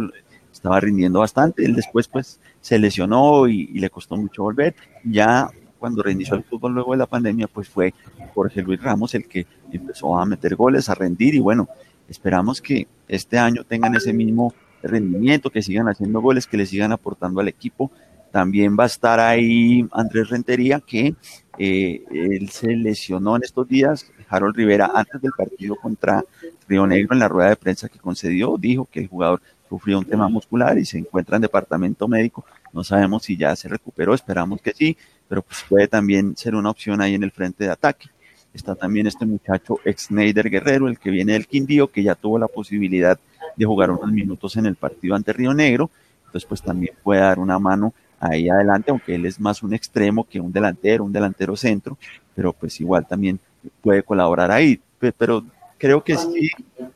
[0.54, 6.04] estaba rindiendo bastante, él después pues se lesionó y, le costó mucho volver, ya cuando
[6.04, 7.96] reinició el fútbol luego de la pandemia pues fue
[8.36, 11.36] Jorge Luis Ramos el que empezó a meter goles, a rendir.
[11.36, 11.68] Y bueno,
[12.08, 14.54] esperamos que este año tengan ese mismo
[14.88, 17.92] rendimiento, que sigan haciendo goles, que le sigan aportando al equipo.
[18.32, 21.16] También va a estar ahí Andrés Rentería, que
[21.58, 24.12] eh, él se lesionó en estos días.
[24.28, 26.24] Harold Rivera, antes del partido contra
[26.68, 30.06] Río Negro, en la rueda de prensa que concedió, dijo que el jugador sufrió un
[30.06, 32.46] tema muscular y se encuentra en departamento médico.
[32.74, 36.70] No sabemos si ya se recuperó, esperamos que sí, pero pues puede también ser una
[36.70, 38.10] opción ahí en el frente de ataque.
[38.56, 42.40] Está también este muchacho ex Neider Guerrero, el que viene del Quindío, que ya tuvo
[42.40, 43.20] la posibilidad
[43.56, 45.92] de jugar unos minutos en el partido ante Río Negro.
[46.26, 50.24] Entonces, pues también puede dar una mano ahí adelante, aunque él es más un extremo
[50.24, 51.98] que un delantero, un delantero centro,
[52.34, 53.40] pero pues igual también
[53.82, 54.80] puede colaborar ahí.
[55.18, 55.44] Pero
[55.78, 56.50] creo que sí,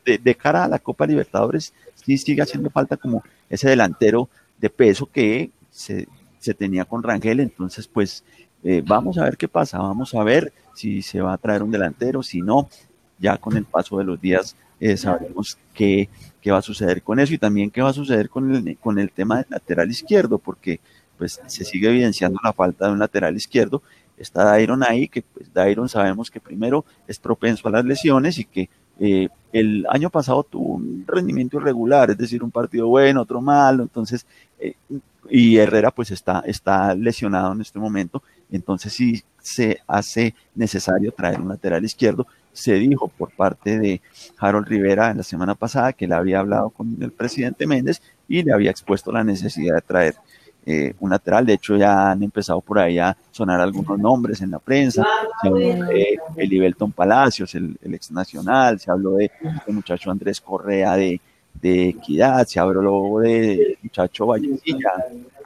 [0.04, 5.06] de, cara a la Copa Libertadores, sí sigue haciendo falta como ese delantero de peso
[5.06, 6.06] que se,
[6.56, 7.40] tenía con Rangel.
[7.40, 8.24] Entonces, pues
[8.64, 11.70] eh, vamos a ver qué pasa, vamos a ver si se va a traer un
[11.70, 12.68] delantero, si no,
[13.18, 16.08] ya con el paso de los días eh, sabremos qué,
[16.40, 18.98] qué, va a suceder con eso y también qué va a suceder con el, con
[18.98, 20.80] el tema del lateral izquierdo, porque
[21.18, 23.82] pues se sigue evidenciando la falta de un lateral izquierdo.
[24.16, 28.44] Está Dairon ahí, que pues Dairon sabemos que primero es propenso a las lesiones y
[28.46, 33.40] que eh, el año pasado tuvo un rendimiento irregular, es decir, un partido bueno, otro
[33.40, 34.26] malo, entonces,
[34.58, 34.74] eh,
[35.28, 41.40] y Herrera pues está, está lesionado en este momento, entonces sí se hace necesario traer
[41.40, 42.26] un lateral izquierdo.
[42.52, 44.00] Se dijo por parte de
[44.38, 48.42] Harold Rivera en la semana pasada que le había hablado con el presidente Méndez y
[48.42, 50.14] le había expuesto la necesidad de traer
[50.66, 51.46] eh, un lateral.
[51.46, 55.06] De hecho, ya han empezado por ahí a sonar algunos nombres en la prensa.
[55.40, 60.96] Se habló de Elibelton Palacios, el, ex nacional, se habló de este muchacho Andrés Correa
[60.96, 61.20] de,
[61.54, 64.90] de Equidad, se habló de muchacho Vallecilla,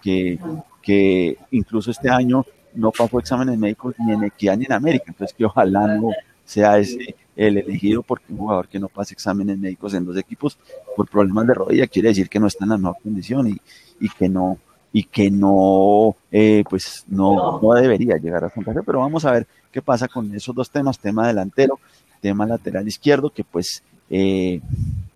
[0.03, 0.39] que,
[0.83, 5.07] que incluso este año no pasó exámenes médicos ni en Equidad ni en América.
[5.09, 6.11] Entonces, que ojalá no
[6.45, 10.57] sea ese el elegido porque un jugador que no pase exámenes médicos en dos equipos
[10.97, 13.61] por problemas de rodilla quiere decir que no está en la mejor condición y,
[14.01, 14.59] y que no
[14.93, 19.33] y que no, eh, pues no, no debería llegar a Santa Fe, pero vamos a
[19.33, 21.81] ver qué pasa con esos dos temas, tema delantero,
[22.21, 24.61] tema lateral izquierdo, que pues eh,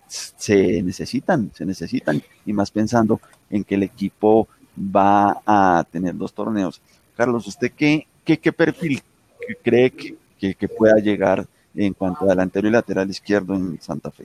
[0.08, 6.32] se necesitan, se necesitan, y más pensando en que el equipo va a tener dos
[6.32, 6.80] torneos.
[7.18, 9.02] Carlos, ¿usted qué, qué, qué perfil
[9.64, 14.24] cree que, que pueda llegar en cuanto a delantero y lateral izquierdo en Santa Fe?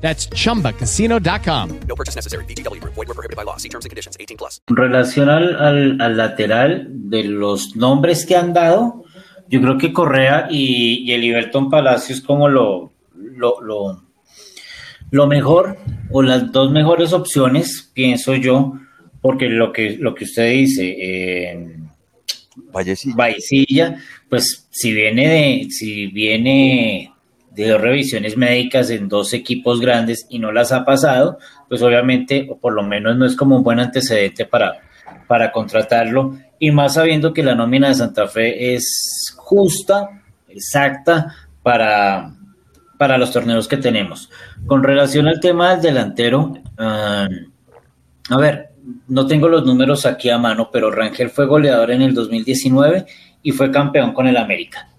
[0.00, 1.80] That's chumbacasino.com.
[1.88, 2.44] No purchase necessary.
[2.44, 2.80] BGW.
[2.84, 3.56] Void were prohibited by law.
[3.56, 4.60] See terms and conditions 18 plus.
[4.68, 9.04] En relación al, al, al, lateral de los nombres que han dado,
[9.48, 14.02] yo creo que Correa y, y el Iberton Palacios como lo, lo, lo,
[15.10, 15.78] lo mejor
[16.10, 18.74] o las dos mejores opciones, pienso yo,
[19.20, 21.76] porque lo que, lo que usted dice, eh,
[23.16, 27.12] Vallecilla, pues si viene de, si viene
[27.56, 31.38] de dos revisiones médicas en dos equipos grandes y no las ha pasado,
[31.70, 34.80] pues obviamente, o por lo menos no es como un buen antecedente para,
[35.26, 42.34] para contratarlo, y más sabiendo que la nómina de Santa Fe es justa, exacta, para,
[42.98, 44.30] para los torneos que tenemos.
[44.66, 48.68] Con relación al tema del delantero, uh, a ver,
[49.08, 53.06] no tengo los números aquí a mano, pero Rangel fue goleador en el 2019
[53.42, 54.90] y fue campeón con el América.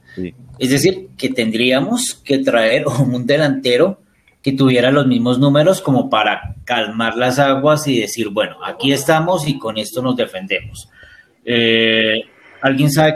[0.59, 3.99] Es decir, que tendríamos que traer un delantero
[4.41, 9.47] que tuviera los mismos números como para calmar las aguas y decir, bueno, aquí estamos
[9.47, 10.89] y con esto nos defendemos.
[11.43, 12.21] Eh,
[12.61, 13.15] ¿Alguien sabe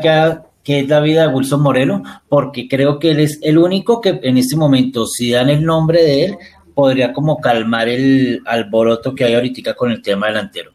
[0.63, 2.03] qué, es la vida de Wilson Moreno?
[2.27, 6.03] Porque creo que él es el único que en este momento, si dan el nombre
[6.03, 6.37] de él,
[6.73, 10.71] podría como calmar el alboroto que hay ahorita con el tema delantero.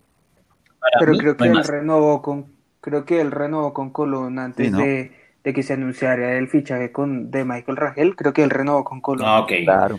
[1.01, 2.47] Pero creo que él renovó con,
[2.81, 5.13] creo que él renovó con Colón antes de
[5.47, 9.01] de que se anunciaría el fichaje con, de Michael Rangel, creo que él renovó con
[9.01, 9.37] Colombia.
[9.37, 9.97] Ah, ok, claro.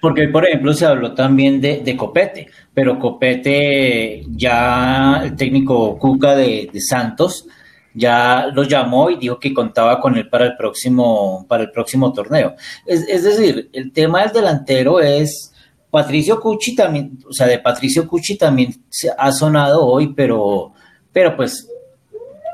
[0.00, 6.70] Porque, por ejemplo, se habló también de, Copete, pero Copete ya, el técnico Cuca de,
[6.78, 7.48] Santos,
[7.92, 12.12] ya lo llamó y dijo que contaba con él para el próximo, para el próximo
[12.12, 12.54] torneo.
[12.86, 15.50] Es, es decir, el tema del delantero es...
[15.90, 20.72] Patricio Cucci también, o sea, de Patricio Cucci también se ha sonado hoy, pero,
[21.12, 21.68] pero pues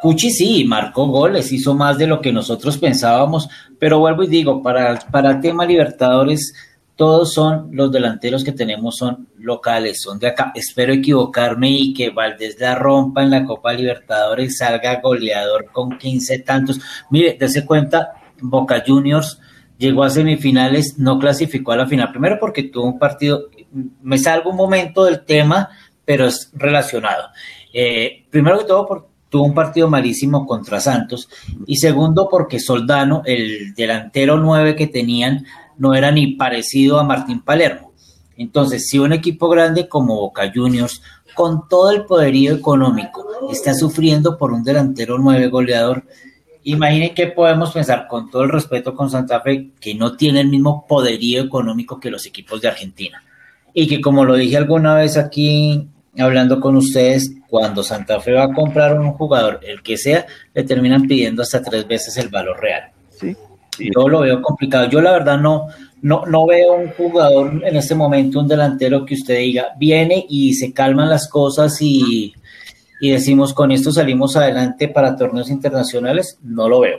[0.00, 4.62] Cuchi sí, marcó goles, hizo más de lo que nosotros pensábamos, pero vuelvo y digo,
[4.62, 6.54] para, para el tema Libertadores,
[7.00, 10.52] todos son los delanteros que tenemos son locales, son de acá.
[10.54, 16.40] Espero equivocarme y que Valdés la rompa en la Copa Libertadores, salga goleador con 15
[16.40, 16.78] tantos.
[17.08, 19.40] Mire, dése cuenta, Boca Juniors
[19.78, 22.10] llegó a semifinales, no clasificó a la final.
[22.10, 23.48] Primero porque tuvo un partido,
[24.02, 25.70] me salgo un momento del tema,
[26.04, 27.28] pero es relacionado.
[27.72, 31.30] Eh, primero que todo, porque tuvo un partido malísimo contra Santos.
[31.66, 35.46] Y segundo, porque Soldano, el delantero 9 que tenían,
[35.78, 37.92] no era ni parecido a Martín Palermo.
[38.36, 41.00] Entonces, si un equipo grande como Boca Juniors,
[41.34, 46.04] con todo el poderío económico, está sufriendo por un delantero 9 goleador,
[46.64, 50.48] imaginen qué podemos pensar con todo el respeto con Santa Fe, que no tiene el
[50.48, 53.22] mismo poderío económico que los equipos de Argentina.
[53.72, 58.44] Y que como lo dije alguna vez aquí hablando con ustedes, cuando Santa Fe va
[58.44, 62.60] a comprar un jugador, el que sea, le terminan pidiendo hasta tres veces el valor
[62.60, 62.90] real.
[63.10, 63.36] Sí.
[63.78, 64.88] Yo lo veo complicado.
[64.88, 65.68] Yo la verdad no,
[66.02, 70.54] no, no veo un jugador en este momento, un delantero que usted diga, viene y
[70.54, 72.34] se calman las cosas y,
[73.00, 76.38] y decimos con esto salimos adelante para torneos internacionales.
[76.42, 76.98] No lo veo.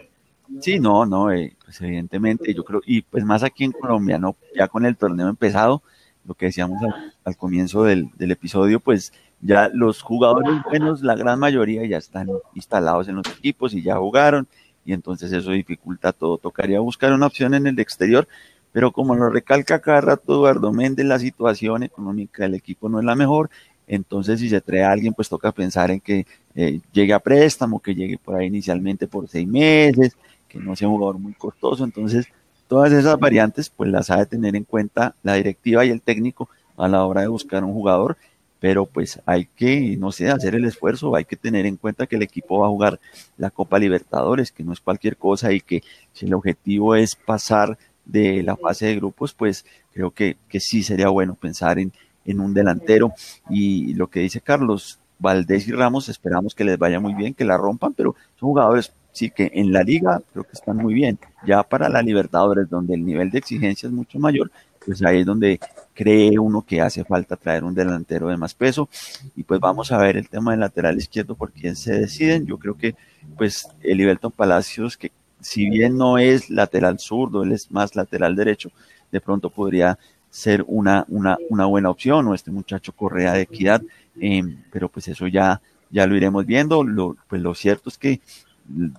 [0.60, 4.36] Sí, no, no, eh, pues evidentemente yo creo, y pues más aquí en Colombia, ¿no?
[4.54, 5.82] Ya con el torneo empezado,
[6.26, 6.80] lo que decíamos
[7.24, 12.30] al, comienzo del, del, episodio, pues ya los jugadores buenos, la gran mayoría ya están
[12.54, 14.48] instalados en los equipos y ya jugaron,
[14.86, 16.38] y entonces eso dificulta todo.
[16.38, 18.28] Tocaría buscar una opción en el exterior,
[18.72, 23.06] pero como lo recalca cada rato Eduardo Méndez, la situación económica del equipo no es
[23.06, 23.50] la mejor,
[23.88, 27.82] entonces si se trae a alguien, pues toca pensar en que eh, llegue a préstamo,
[27.82, 30.16] que llegue por ahí inicialmente por seis meses,
[30.48, 32.28] que no sea un jugador muy costoso, entonces
[32.72, 36.48] todas esas variantes pues las ha de tener en cuenta la directiva y el técnico
[36.78, 38.16] a la hora de buscar un jugador
[38.62, 42.16] pero pues hay que, no sé, hacer el esfuerzo, hay que tener en cuenta que
[42.16, 43.00] el equipo va a jugar
[43.38, 47.78] la Copa Libertadores, que no es cualquier cosa y que si el objetivo es pasar
[48.06, 51.92] de la fase de grupos, pues creo que, que sí sería bueno pensar en,
[52.24, 53.14] en un delantero.
[53.50, 57.44] Y lo que dice Carlos, Valdés y Ramos, esperamos que les vaya muy bien, que
[57.44, 61.20] la rompan, pero son jugadores sí que en la liga creo que están muy bien.
[61.46, 64.52] Ya para la Libertadores, donde el nivel de exigencia es mucho mayor,
[64.86, 65.60] pues ahí es donde
[65.94, 68.90] cree uno que hace falta traer un delantero de más peso.
[69.36, 72.46] Y pues vamos a ver el tema del lateral izquierdo por quién se deciden.
[72.46, 72.96] Yo creo que
[73.38, 78.36] pues el Ibelton Palacios, que si bien no es lateral zurdo, él es más lateral
[78.36, 78.72] derecho,
[79.12, 79.98] de pronto podría
[80.30, 83.82] ser una, una, una buena opción, o este muchacho Correa de Equidad,
[84.20, 86.86] em, pero pues eso ya, ya lo iremos viendo.
[87.28, 88.22] Pues lo cierto es que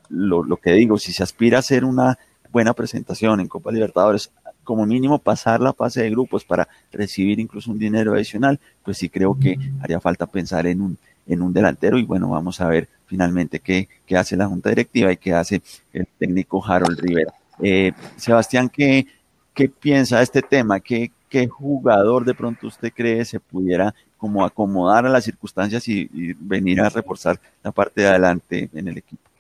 [0.09, 2.19] lo, lo que digo, si se aspira a hacer una
[2.51, 4.31] buena presentación en Copa Libertadores,
[4.65, 9.09] como mínimo pasar la fase de grupos para recibir incluso un dinero adicional, pues sí
[9.09, 12.89] creo que haría falta pensar en un, en un delantero y bueno, vamos a ver
[13.07, 17.33] finalmente qué, qué hace la Junta Directiva y qué hace el técnico Harold Rivera.
[17.61, 19.07] Eh, Sebastián, ¿qué,
[19.55, 20.81] ¿qué piensa de este tema?
[20.81, 26.09] ¿Qué, ¿Qué jugador de pronto usted cree se pudiera como acomodar a las circunstancias y,
[26.13, 29.32] y venir a reforzar la parte de adelante en el equipo?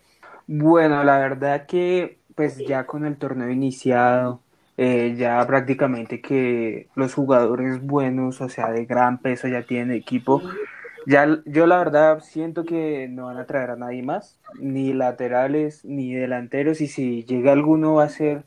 [0.46, 4.40] Bueno, la verdad que pues ya con el torneo iniciado,
[4.76, 10.42] eh, ya prácticamente que los jugadores buenos, o sea, de gran peso ya tienen equipo.
[11.06, 15.84] Ya, yo la verdad siento que no van a traer a nadie más, ni laterales,
[15.84, 18.44] ni delanteros, y si llega alguno va a ser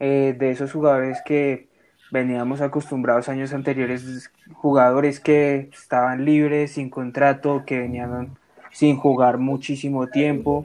[0.00, 1.68] eh, de esos jugadores que
[2.10, 8.36] veníamos acostumbrados años anteriores, jugadores que estaban libres, sin contrato, que venían
[8.72, 10.64] sin jugar muchísimo tiempo.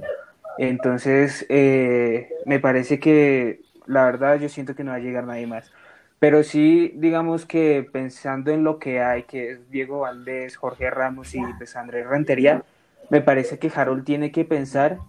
[0.58, 5.48] Entonces, eh, me parece que la verdad yo siento que no va a llegar nadie
[5.48, 5.72] más.
[6.20, 11.36] Pero sí, digamos que pensando en lo que hay, que es Diego Valdés, Jorge Ramos
[11.36, 12.63] y pues Andrés Rentería,
[13.10, 15.00] me parece que Harold tiene que pensar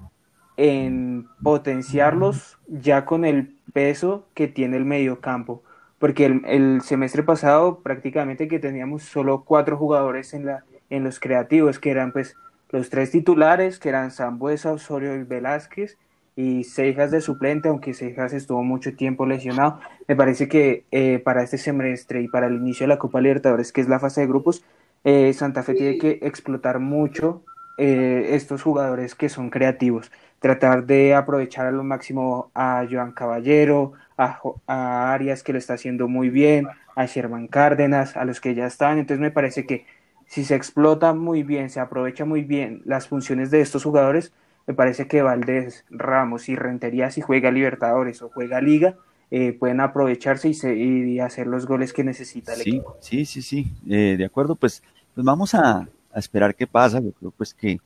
[0.56, 5.62] en potenciarlos ya con el peso que tiene el medio campo.
[5.98, 11.20] Porque el, el semestre pasado prácticamente que teníamos solo cuatro jugadores en, la, en los
[11.20, 12.36] creativos, que eran pues
[12.70, 15.96] los tres titulares, que eran Sambuesa, Osorio y Velázquez,
[16.36, 19.78] y Seijas de suplente, aunque Seijas estuvo mucho tiempo lesionado.
[20.08, 23.72] Me parece que eh, para este semestre y para el inicio de la Copa Libertadores,
[23.72, 24.64] que es la fase de grupos,
[25.04, 27.42] eh, Santa Fe tiene que explotar mucho
[27.78, 30.10] eh, estos jugadores que son creativos.
[30.40, 35.74] Tratar de aprovechar a lo máximo a Joan Caballero, a, a Arias que lo está
[35.74, 38.98] haciendo muy bien, a Sherman Cárdenas, a los que ya están.
[38.98, 39.86] Entonces me parece que
[40.34, 44.32] si se explota muy bien, se aprovecha muy bien las funciones de estos jugadores,
[44.66, 48.96] me parece que Valdés, Ramos y Rentería, si juega Libertadores o juega Liga,
[49.30, 52.96] eh, pueden aprovecharse y, se, y, hacer los goles que necesita el sí, equipo.
[52.98, 54.82] Sí, sí, sí, eh, de acuerdo, pues,
[55.14, 56.98] pues vamos a, a, esperar qué pasa.
[56.98, 57.78] Yo creo pues que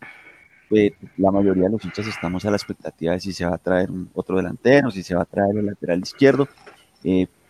[0.70, 3.58] eh, la mayoría de los hinchas estamos a la expectativa de si se va a
[3.58, 6.48] traer un, otro delantero, si se va a traer el lateral izquierdo.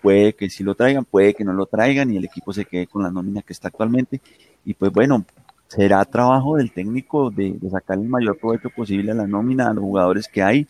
[0.01, 2.87] Puede que sí lo traigan, puede que no lo traigan y el equipo se quede
[2.87, 4.21] con la nómina que está actualmente.
[4.69, 5.25] Y pues bueno,
[5.66, 9.83] será trabajo del técnico de, sacar el mayor provecho posible a la nómina, a los
[9.83, 10.66] jugadores que hay,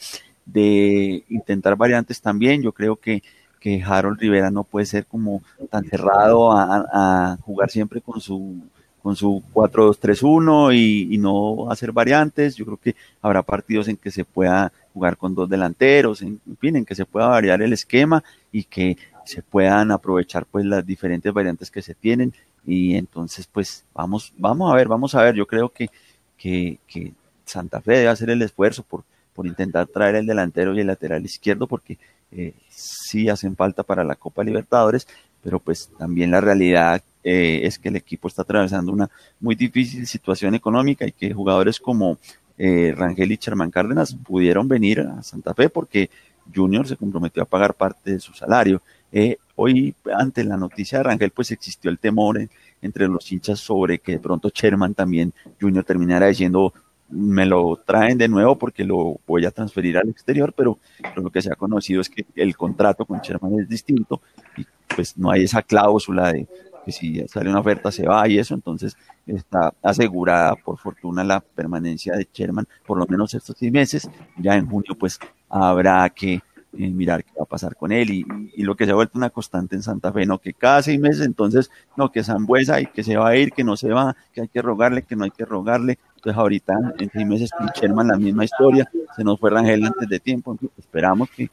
[0.47, 2.63] de intentar variantes también.
[2.63, 3.25] Yo creo que,
[3.59, 8.61] que Harold Rivera no puede ser como tan cerrado a, jugar siempre con su
[9.03, 12.55] con su 4-2-3-1 y, y, no hacer variantes.
[12.55, 16.77] Yo creo que habrá partidos en que se pueda jugar con dos delanteros, en, fin,
[16.77, 18.23] en que se pueda variar el esquema
[18.53, 22.33] y que se puedan aprovechar pues las diferentes variantes que se tienen.
[22.69, 25.35] Y entonces pues vamos, vamos a ver, vamos a ver.
[25.35, 25.89] Yo creo que,
[26.37, 27.15] que,
[27.47, 31.25] Santa Fe debe hacer el esfuerzo por, por intentar traer el delantero y el lateral
[31.25, 31.97] izquierdo porque
[32.31, 35.09] eh, sí hacen falta para la Copa Libertadores,
[35.43, 39.09] pero pues también la realidad eh, es que el equipo está atravesando una
[39.41, 42.19] muy difícil situación económica y que jugadores como
[42.59, 46.11] eh, Rangel y Sherman Cárdenas pudieron venir a Santa Fe porque
[46.55, 48.83] Junior se comprometió a pagar parte de su salario.
[49.13, 52.39] Eh, hoy, ante la noticia de Rangel, pues existió el temor
[52.83, 56.73] entre los hinchas sobre que de pronto Sherman también Junior terminara diciendo
[57.11, 61.31] me lo traen de nuevo porque lo voy a transferir al exterior, pero, pero lo
[61.31, 64.21] que se ha conocido es que el contrato con Sherman es distinto
[64.57, 66.47] y pues no hay esa cláusula de,
[66.85, 68.97] que si sale una oferta se va y eso, entonces
[69.27, 74.09] está asegurada por fortuna la permanencia de Sherman por lo menos estos seis meses.
[74.37, 76.41] Ya en junio pues habrá que
[76.73, 79.75] mirar qué va a pasar con él y, lo que se ha vuelto una constante
[79.75, 83.17] en Santa Fe, no que cada seis meses entonces, no que Zambuesa y que se
[83.17, 85.45] va a ir, que no se va, que hay que rogarle, que no hay que
[85.45, 85.99] rogarle.
[86.17, 90.09] Entonces ahorita en seis meses con Sherman la misma historia, se nos fue Rangel antes
[90.09, 91.51] de tiempo, esperamos que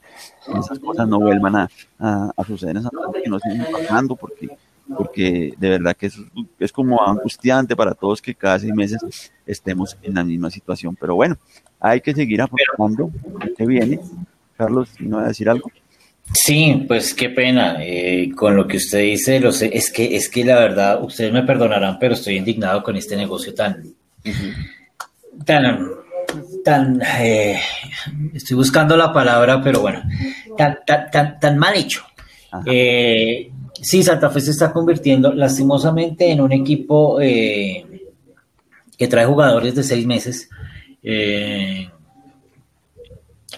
[0.58, 4.50] esas cosas no vuelvan a, suceder en Santa Fe, que no sigan pasando porque
[4.98, 6.20] porque de verdad que es,
[6.60, 10.96] es como angustiante para todos que cada seis meses estemos en la misma situación.
[11.00, 11.38] Pero bueno,
[11.80, 14.00] hay que seguir afrontando lo que viene.
[14.58, 15.72] Carlos, ¿no va a decir algo?
[16.34, 19.40] Sí, pues qué pena eh, con lo que usted dice.
[19.40, 22.96] Lo sé, es que es que la verdad, ustedes me perdonarán, pero estoy indignado con
[22.96, 23.84] este negocio tan,
[24.26, 25.46] uh -huh.
[25.46, 25.90] tan,
[26.64, 27.60] tan, eh,
[28.34, 30.02] estoy buscando la palabra, pero bueno,
[30.58, 32.04] tan, tan, tan, tan mal hecho.
[32.66, 33.52] Eh,
[33.82, 37.86] Sí, Santa Fe se está convirtiendo lastimosamente en un equipo eh,
[38.98, 40.50] que trae jugadores de seis meses.
[41.04, 41.90] Eh,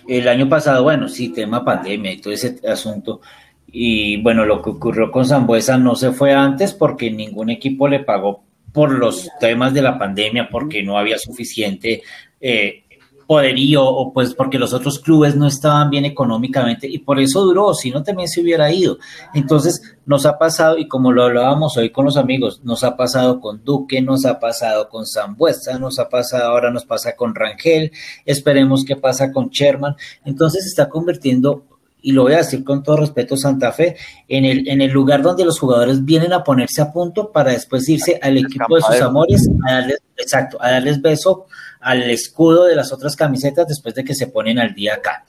[0.08, 3.22] el año pasado, bueno, sí, tema pandemia y todo ese asunto.
[3.68, 8.00] Y bueno, lo que ocurrió con Zambuesa no se fue antes porque ningún equipo le
[8.00, 12.04] pagó por los temas de la pandemia, porque no había suficiente
[12.40, 12.84] eh,
[13.28, 17.74] poderío o pues porque los otros clubes no estaban bien económicamente y por eso duró,
[17.74, 18.98] si no también se hubiera ido.
[19.34, 23.42] Entonces nos ha pasado y como lo hablábamos hoy con los amigos, nos ha pasado
[23.42, 27.92] con Duque, nos ha pasado con Zambuesa, nos ha pasado ahora nos pasa con Rangel,
[28.26, 29.96] esperemos que pasa con Sherman.
[30.24, 31.66] Entonces se está convirtiendo
[32.02, 33.96] y lo voy a decir con todo respeto, Santa Fe,
[34.28, 37.88] en el, en el lugar donde los jugadores vienen a ponerse a punto para después
[37.90, 41.48] irse al equipo de sus amores, a darles, exacto, a darles beso
[41.80, 45.26] al escudo de las otras camisetas después de que se ponen al día acá.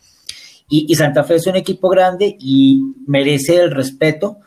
[0.69, 4.39] Y, y Santa Fe es un equipo grande y merece el respeto,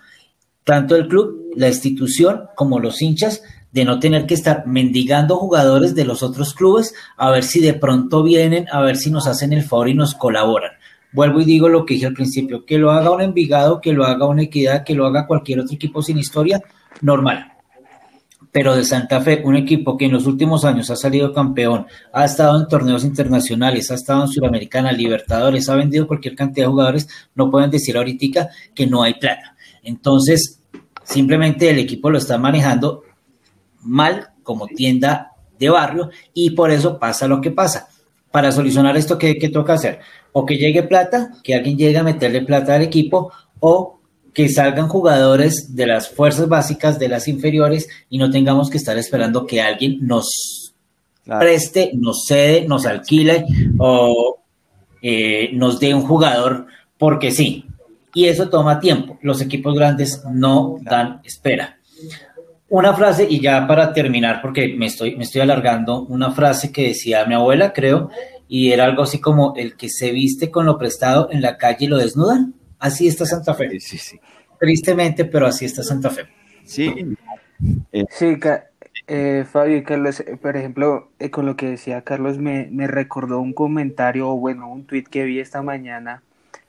[0.64, 3.42] tanto el club, la institución, como los hinchas,
[3.72, 7.74] de no tener que estar mendigando jugadores de los otros clubes a ver si de
[7.74, 10.72] pronto vienen, a ver si nos hacen el favor y nos colaboran
[11.14, 14.06] vuelvo y digo lo que dije al principio, que lo haga un Envigado, que lo
[14.06, 16.62] haga una Equidad, que lo haga cualquier otro equipo sin historia,
[17.02, 17.54] normal.
[18.52, 22.26] Pero de Santa Fe, un equipo que en los últimos años ha salido campeón, ha
[22.26, 27.08] estado en torneos internacionales, ha estado en Sudamericana, Libertadores, ha vendido cualquier cantidad de jugadores,
[27.36, 29.56] no pueden decir ahorita que no hay plata.
[29.84, 30.60] Entonces,
[31.04, 33.04] simplemente el equipo lo está manejando
[33.82, 37.88] mal como tienda de barrio y por eso pasa lo que pasa.
[38.32, 40.00] Para solucionar esto, ¿qué, qué toca hacer?
[40.34, 44.00] O que llegue plata, que alguien llegue a meterle plata al equipo, o
[44.34, 48.98] que salgan jugadores de las fuerzas básicas, de las inferiores, y no tengamos que estar
[48.98, 50.74] esperando que alguien nos
[51.24, 51.42] claro.
[51.42, 53.46] preste, nos cede, nos alquile
[53.78, 54.40] o
[55.02, 56.68] eh, nos dé un jugador
[56.98, 57.66] porque sí.
[58.14, 59.18] Y eso toma tiempo.
[59.22, 61.78] Los equipos grandes no dan espera.
[62.70, 66.90] Una frase, y ya para terminar, porque me estoy, me estoy alargando, una frase que
[66.90, 68.10] decía mi abuela, creo,
[68.54, 71.86] y era algo así como el que se viste con lo prestado en la calle
[71.86, 72.54] y lo desnudan.
[72.80, 73.80] Así está Santa Fe.
[73.80, 74.20] Sí, sí.
[74.60, 76.24] Tristemente, pero así está Santa Fe.
[76.66, 77.16] Sí.
[77.94, 78.04] Eh.
[78.10, 78.38] Sí,
[79.08, 82.88] eh, Fabio y Carlos, eh, por ejemplo, eh, con lo que decía Carlos, me, me
[82.88, 86.22] recordó un comentario, o bueno, un tweet que vi esta mañana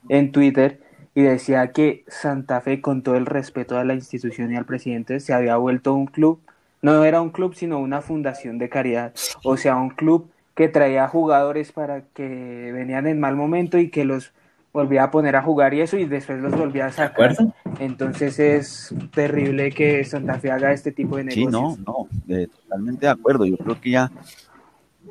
[0.07, 0.79] en Twitter
[1.15, 5.19] y decía que Santa Fe, con todo el respeto a la institución y al presidente,
[5.19, 6.39] se había vuelto un club,
[6.81, 9.13] no era un club, sino una fundación de caridad,
[9.43, 14.05] o sea, un club que traía jugadores para que venían en mal momento y que
[14.05, 14.33] los
[14.71, 17.35] volvía a poner a jugar y eso y después los volvía a sacar.
[17.79, 21.75] Entonces es terrible que Santa Fe haga este tipo de negocios.
[21.75, 23.45] Sí, no, no, totalmente de acuerdo.
[23.45, 24.11] Yo creo que ya,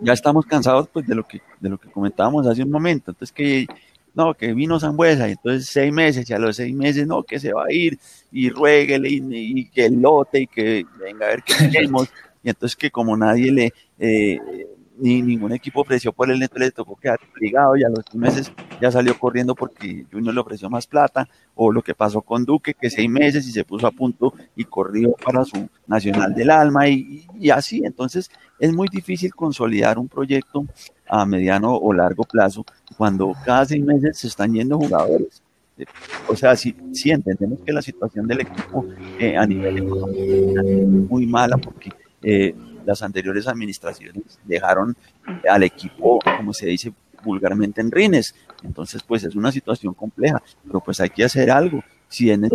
[0.00, 3.12] ya estamos cansados pues de lo que de lo que comentábamos hace un momento.
[3.12, 3.66] Entonces que
[4.14, 7.40] no, que vino Zambuesa, y entonces seis meses, y a los seis meses, no, que
[7.40, 7.98] se va a ir,
[8.30, 12.10] y rueguele, y, que el lote, y que venga a ver qué hacemos,
[12.42, 14.38] y entonces que como nadie le, eh,
[15.02, 18.52] ni ningún equipo ofreció por él, entonces le tocó quedar obligado y a los meses
[18.80, 22.74] ya salió corriendo porque Junior le ofreció más plata, o lo que pasó con Duque,
[22.74, 26.88] que seis meses y se puso a punto y corrió para su Nacional del Alma
[26.88, 28.30] y, así, entonces
[28.60, 30.64] es muy difícil consolidar un proyecto
[31.08, 32.64] a mediano o largo plazo
[32.96, 35.42] cuando cada seis meses se están yendo jugadores.
[36.28, 38.86] O sea, sí, sí entendemos que la situación del equipo
[39.18, 41.90] eh, a nivel económico es muy mala porque
[42.22, 42.54] eh,
[42.84, 44.96] las anteriores administraciones dejaron
[45.48, 48.34] al equipo, como se dice vulgarmente, en rines.
[48.62, 51.82] Entonces, pues es una situación compleja, pero pues hay que hacer algo.
[52.08, 52.48] Si en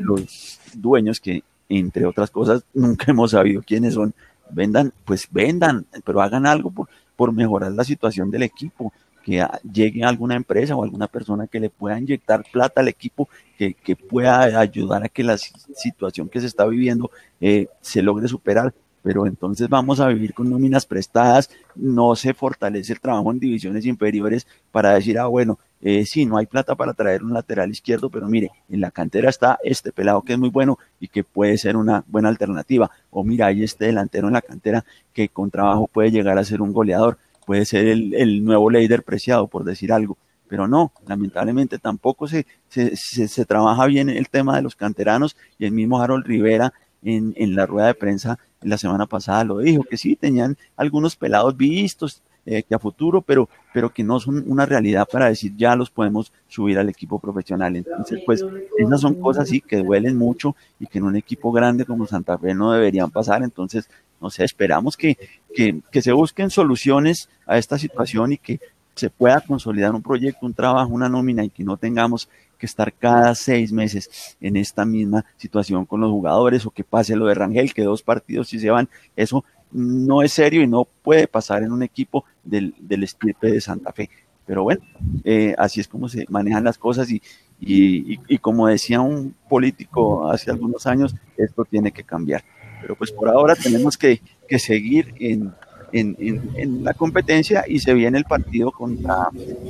[0.00, 4.14] los dueños que, entre otras cosas, nunca hemos sabido quiénes son,
[4.50, 8.92] vendan, pues vendan, pero hagan algo por, por mejorar la situación del equipo
[9.22, 13.74] que llegue alguna empresa o alguna persona que le pueda inyectar plata al equipo, que,
[13.74, 17.10] que pueda ayudar a que la situación que se está viviendo
[17.40, 22.92] eh, se logre superar pero entonces vamos a vivir con nóminas prestadas, no se fortalece
[22.92, 26.94] el trabajo en divisiones inferiores para decir, ah, bueno, eh, sí, no hay plata para
[26.94, 30.48] traer un lateral izquierdo, pero mire, en la cantera está este pelado que es muy
[30.48, 34.42] bueno y que puede ser una buena alternativa, o mira, hay este delantero en la
[34.42, 39.02] cantera que con trabajo puede llegar a ser un goleador, puede ser el, nuevo líder
[39.02, 40.16] preciado, por decir algo
[40.48, 45.64] pero no, lamentablemente tampoco se, se, se, trabaja bien el tema de los canteranos y
[45.64, 49.84] el mismo Harold Rivera en, en la rueda de prensa la semana pasada lo dijo,
[49.84, 54.42] que sí, tenían algunos pelados vistos, eh, que a futuro, pero, pero que no son
[54.48, 57.76] una realidad para decir ya los podemos subir al equipo profesional.
[57.76, 58.44] Entonces, pues
[58.76, 62.36] esas son cosas sí que duelen mucho y que en un equipo grande como Santa
[62.38, 63.44] Fe no deberían pasar.
[63.44, 63.88] Entonces,
[64.20, 65.16] no sé, esperamos que,
[65.54, 68.58] que, que se busquen soluciones a esta situación y que
[68.96, 72.28] se pueda consolidar un proyecto, un trabajo, una nómina y que no tengamos
[72.62, 77.16] que estar cada seis meses en esta misma situación con los jugadores o que pase
[77.16, 80.86] lo de Rangel, que dos partidos y se van, eso no es serio y no
[81.02, 84.08] puede pasar en un equipo del, del estirpe de Santa Fe.
[84.46, 84.80] Pero bueno,
[85.24, 87.20] eh, así es como se manejan las cosas y,
[87.60, 92.44] y, y, como decía un político hace algunos años, esto tiene que cambiar.
[92.80, 95.52] Pero pues por ahora tenemos que, que seguir en,
[95.92, 96.16] en,
[96.56, 99.28] en, la competencia y se viene el partido contra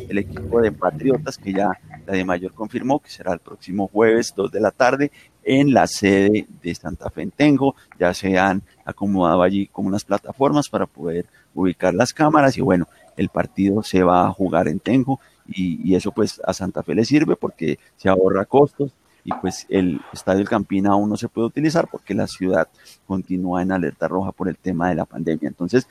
[0.09, 1.73] el equipo de Patriotas que ya
[2.07, 5.11] la de Mayor confirmó que será el próximo jueves 2 de la tarde
[5.45, 7.75] en la sede de Santa Fe en Tenjo.
[7.99, 12.87] Ya se han acomodado allí como unas plataformas para poder ubicar las cámaras y bueno,
[13.16, 16.95] el partido se va a jugar en Tenjo y, y eso pues a Santa Fe
[16.95, 18.93] le sirve porque se ahorra costos
[19.25, 22.68] y pues el estadio del Campina aún no se puede utilizar porque la ciudad
[23.07, 25.49] continúa en alerta roja por el tema de la pandemia.
[25.49, 25.87] Entonces,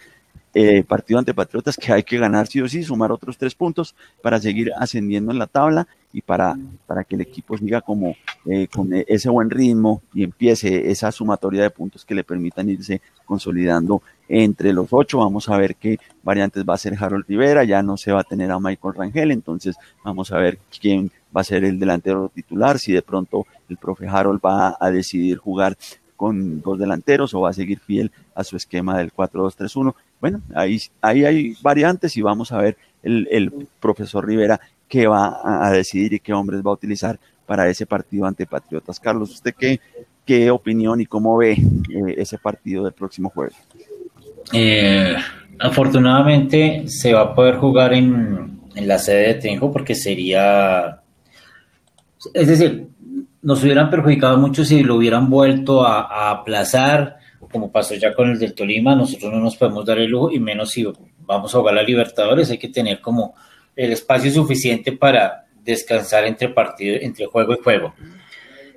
[0.53, 3.95] eh, partido ante Patriotas que hay que ganar sí o sí, sumar otros tres puntos
[4.21, 8.67] para seguir ascendiendo en la tabla y para, para que el equipo siga como eh,
[8.67, 14.01] con ese buen ritmo y empiece esa sumatoria de puntos que le permitan irse consolidando
[14.27, 15.19] entre los ocho.
[15.19, 18.25] Vamos a ver qué variantes va a ser Harold Rivera, ya no se va a
[18.25, 22.77] tener a Michael Rangel, entonces vamos a ver quién va a ser el delantero titular,
[22.77, 25.77] si de pronto el profe Harold va a decidir jugar
[26.21, 29.95] con dos delanteros o va a seguir fiel a su esquema del 4-2-3-1.
[30.21, 35.65] Bueno, ahí, ahí hay variantes y vamos a ver el, el profesor Rivera qué va
[35.65, 38.99] a decidir y qué hombres va a utilizar para ese partido ante Patriotas.
[38.99, 39.79] Carlos, ¿usted qué,
[40.25, 43.55] qué opinión y cómo ve eh, ese partido del próximo jueves?
[44.53, 45.15] Eh,
[45.59, 51.01] afortunadamente se va a poder jugar en, en la sede de Tenjo porque sería,
[52.33, 52.87] es decir,
[53.41, 57.17] nos hubieran perjudicado mucho si lo hubieran vuelto a, aplazar,
[57.49, 60.39] como pasó ya con el del Tolima, nosotros no nos podemos dar el lujo, y
[60.39, 60.85] menos si
[61.19, 63.35] vamos a jugar a Libertadores, hay que tener como
[63.75, 67.93] el espacio suficiente para descansar entre partido, entre juego y juego.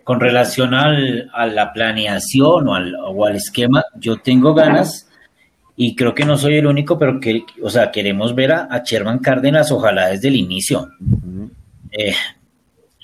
[0.05, 5.09] Con relación al, a la planeación o al, o al esquema, yo tengo ganas
[5.77, 8.83] y creo que no soy el único, pero que, o sea, queremos ver a, a
[8.85, 10.89] Sherman Cárdenas, ojalá desde el inicio.
[11.91, 12.15] Eh,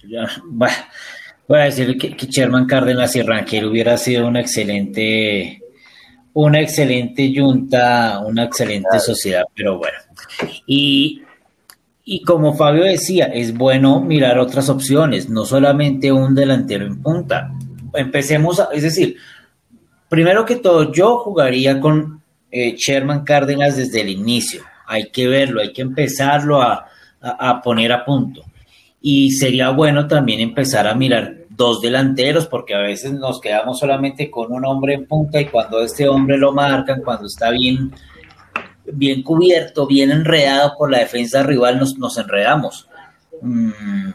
[0.08, 0.74] ya, bueno,
[1.50, 5.60] Voy a decir que, que Sherman Cárdenas y Rangel hubiera sido una excelente,
[6.32, 9.98] una excelente junta, una excelente sociedad, pero bueno.
[10.68, 11.22] Y,
[12.04, 17.50] y como Fabio decía, es bueno mirar otras opciones, no solamente un delantero en punta.
[17.94, 19.16] Empecemos, a, es decir,
[20.08, 22.22] primero que todo, yo jugaría con
[22.52, 24.62] eh, Sherman Cárdenas desde el inicio.
[24.86, 26.86] Hay que verlo, hay que empezarlo a,
[27.20, 28.44] a, a poner a punto.
[29.02, 34.30] Y sería bueno también empezar a mirar dos delanteros, porque a veces nos quedamos solamente
[34.30, 37.92] con un hombre en punta y cuando este hombre lo marcan, cuando está bien,
[38.90, 42.88] bien cubierto, bien enredado por la defensa rival, nos, nos enredamos.
[43.42, 44.08] Mm,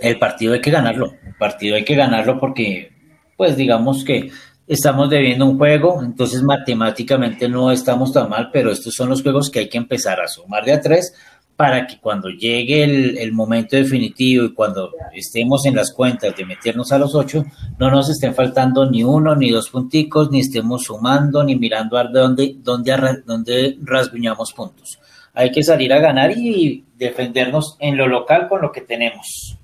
[0.00, 2.92] el partido hay que ganarlo, el partido hay que ganarlo porque,
[3.36, 4.30] pues digamos que
[4.68, 9.50] estamos debiendo un juego, entonces matemáticamente no estamos tan mal, pero estos son los juegos
[9.50, 11.14] que hay que empezar a sumar de a tres
[11.56, 16.90] para que cuando llegue el, momento definitivo y cuando estemos en las cuentas de meternos
[16.90, 17.44] a los ocho,
[17.78, 22.04] no nos estén faltando ni uno ni dos punticos, ni estemos sumando, ni mirando a
[22.04, 24.98] dónde, dónde, dónde rasguñamos puntos.
[25.32, 29.56] Hay que salir a ganar y defendernos en lo local con lo que tenemos.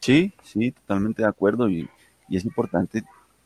[0.00, 1.88] Sí, sí, totalmente de acuerdo y,
[2.28, 3.02] y es importante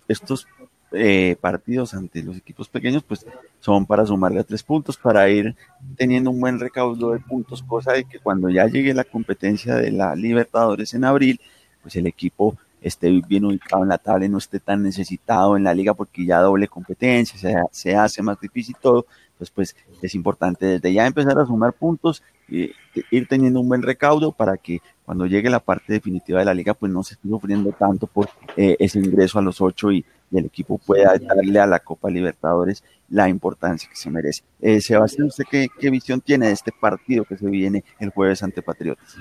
[0.06, 0.46] estos
[0.92, 3.24] eh, partidos ante los equipos pequeños, pues
[3.60, 5.54] son para sumarle a tres puntos, para ir
[5.96, 9.92] teniendo un buen recaudo de puntos, cosa de que cuando ya llegue la competencia de
[9.92, 11.40] la Libertadores en abril,
[11.82, 15.64] pues el equipo esté bien ubicado en la tabla y no esté tan necesitado en
[15.64, 19.06] la liga porque ya doble competencia, se, hace más difícil todo,
[19.38, 22.72] pues, pues es importante desde ya empezar a sumar puntos, y
[23.12, 26.74] ir teniendo un buen recaudo para que cuando llegue la parte definitiva de la liga,
[26.74, 30.04] pues no se esté sufriendo tanto por eh, ese ingreso a los ocho y,
[30.38, 34.42] el equipo pueda darle a la Copa Libertadores la importancia que se merece.
[34.60, 38.42] Eh, Sebastián, ¿usted qué, qué, visión tiene de este partido que se viene el jueves
[38.42, 39.16] ante Patriotas?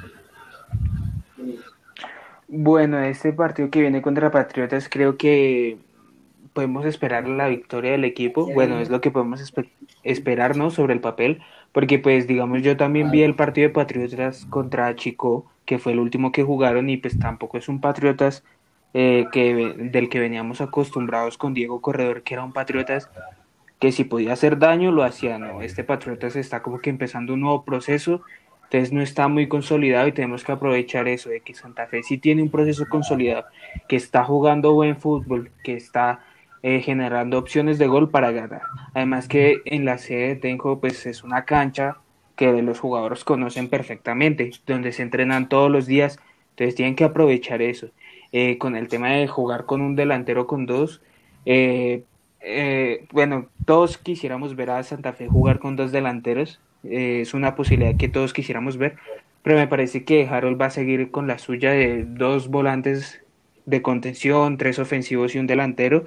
[2.47, 5.77] Bueno, este partido que viene contra Patriotas creo que
[6.53, 8.51] podemos esperar la victoria del equipo.
[8.51, 9.41] Bueno, es lo que podemos
[10.03, 11.41] esperarnos sobre el papel,
[11.71, 15.99] porque pues digamos yo también vi el partido de Patriotas contra Chico, que fue el
[15.99, 18.43] último que jugaron y pues tampoco es un Patriotas
[18.93, 23.09] eh, que, del que veníamos acostumbrados con Diego Corredor, que era un Patriotas
[23.79, 27.41] que si podía hacer daño lo hacía, no, este Patriotas está como que empezando un
[27.41, 28.21] nuevo proceso,
[28.63, 32.17] entonces no está muy consolidado y tenemos que aprovechar eso, de que Santa Fe sí
[32.17, 33.45] tiene un proceso consolidado,
[33.87, 36.19] que está jugando buen fútbol, que está
[36.61, 38.63] eh, generando opciones de gol para ganar.
[38.93, 41.97] Además que en la sede de Tenjo pues es una cancha
[42.35, 46.19] que los jugadores conocen perfectamente, donde se entrenan todos los días,
[46.51, 47.89] entonces tienen que aprovechar eso.
[48.31, 51.01] Eh, con el tema de jugar con un delantero con dos.
[51.45, 52.03] Eh,
[52.41, 56.59] eh, bueno, todos quisiéramos ver a Santa Fe jugar con dos delanteros.
[56.83, 58.97] es una posibilidad que todos quisiéramos ver.
[59.43, 63.21] Pero me parece que Harold va a seguir con la suya de dos volantes
[63.65, 66.05] de contención, tres ofensivos y un delantero.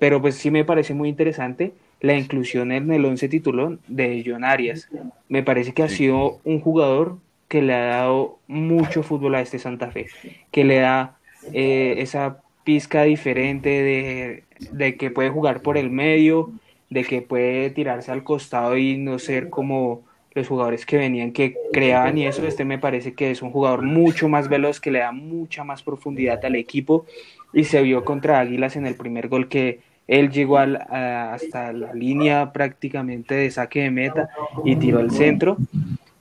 [0.00, 4.44] pero pues sí me parece muy interesante la inclusión en el once titulón de John
[4.44, 4.88] Arias.
[5.28, 7.18] Me parece que ha sido un jugador
[7.48, 10.06] que le ha dado mucho fútbol a este Santa Fe,
[10.50, 11.16] que le da
[11.52, 14.42] eh, esa pizca diferente
[14.72, 16.52] de, que puede jugar por el medio,
[16.90, 21.54] de que puede tirarse al costado y no ser como los jugadores que venían que
[21.72, 24.98] creaban y eso, este me parece que es un jugador mucho más veloz, que le
[24.98, 27.06] da mucha más profundidad al equipo.
[27.52, 29.78] Y se vio contra Águilas en el primer gol que
[30.08, 34.28] él llegó hasta la línea prácticamente de saque de meta
[34.64, 35.56] y tiró al centro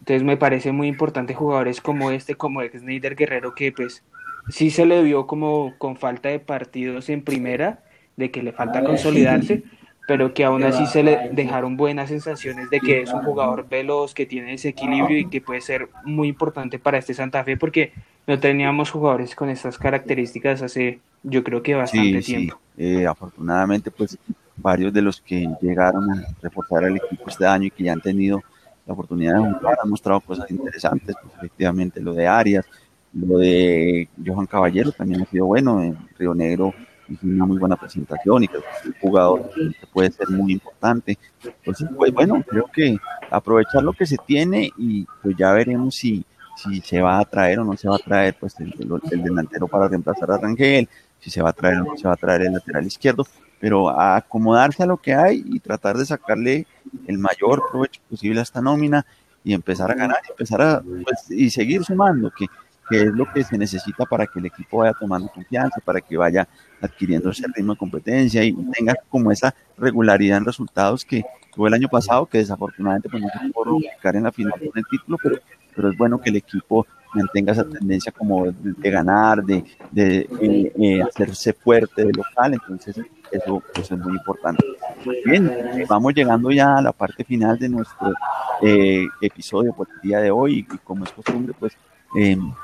[0.04, 4.04] entonces me parece muy importante jugadores como este, como Snyder Guerrero, que pues
[4.50, 7.86] sí se le vio como con falta de partidos en primera,
[8.18, 9.64] de que le falta consolidarse,
[10.06, 14.14] pero que aún así se le dejaron buenas sensaciones de que es un jugador veloz,
[14.14, 17.94] que tiene ese equilibrio y que puede ser muy importante para este Santa Fe, porque
[18.28, 22.60] no teníamos jugadores con estas características hace yo creo que bastante tiempo.
[22.78, 24.18] Eh, afortunadamente pues
[24.58, 28.02] varios de los que llegaron a reforzar al equipo este año y que ya han
[28.02, 28.44] tenido
[28.86, 32.66] la oportunidad de jugar, ha mostrado cosas interesantes, pues, efectivamente lo de Arias,
[33.14, 36.74] lo de Johan Caballero también ha sido bueno, en Río Negro
[37.10, 41.18] hizo una muy buena presentación y que es un jugador que puede ser muy importante.
[41.44, 42.98] Entonces, pues bueno, creo que
[43.30, 46.26] aprovechar lo que se tiene y pues ya veremos si,
[46.56, 48.74] si se va a traer o no se va a traer pues el,
[49.12, 50.88] el delantero para reemplazar a Rangel,
[51.20, 53.26] si se va a traer o no se va a traer el lateral izquierdo,
[53.64, 56.68] pero a acomodarse a lo que hay y tratar de sacarle
[57.08, 59.06] el mayor provecho posible a esta nómina
[59.42, 62.48] y empezar a ganar y empezar a pues, y seguir sumando, que,
[62.90, 66.18] que, es lo que se necesita para que el equipo vaya tomando confianza, para que
[66.18, 66.46] vaya
[66.82, 71.24] adquiriendo ese ritmo de competencia y tenga como esa regularidad en resultados que
[71.56, 74.72] tuvo el año pasado, que desafortunadamente pues, no se pudo ubicar en la final con
[74.76, 75.38] el título, pero,
[75.76, 80.74] pero es bueno que el equipo mantenga esa tendencia como de, ganar, de, de eh,
[80.80, 82.98] eh, hacerse fuerte de local, entonces
[83.32, 84.66] eso, es muy importante.
[85.26, 85.52] Bien,
[85.88, 88.14] vamos llegando ya a la parte final de nuestro
[88.62, 91.74] eh, episodio por el día de hoy y, como es costumbre, pues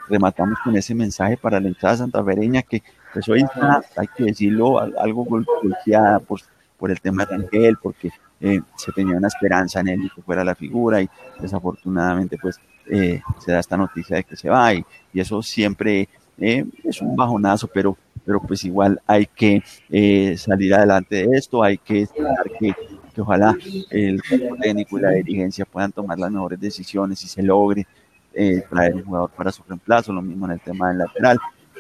[0.07, 4.80] rematamos con ese mensaje para la entrada santafereña que pues hoy está, hay que decirlo,
[4.80, 6.39] algo golpeada por,
[6.78, 10.21] por el tema de Ángel, porque eh, se tenía una esperanza en él y que
[10.21, 11.09] fuera la figura y
[11.39, 12.59] desafortunadamente pues
[12.89, 16.07] eh, se da esta noticia de que se va y, y eso siempre
[16.39, 21.61] eh, es un bajonazo, pero, pero pues igual hay que eh, salir adelante de esto,
[21.61, 22.73] hay que esperar que,
[23.13, 23.55] que ojalá
[23.89, 24.21] el
[24.61, 27.85] técnico y la dirigencia puedan tomar las mejores decisiones y se logre
[28.33, 31.39] eh, traer un jugador para su reemplazo, lo mismo en el tema del lateral.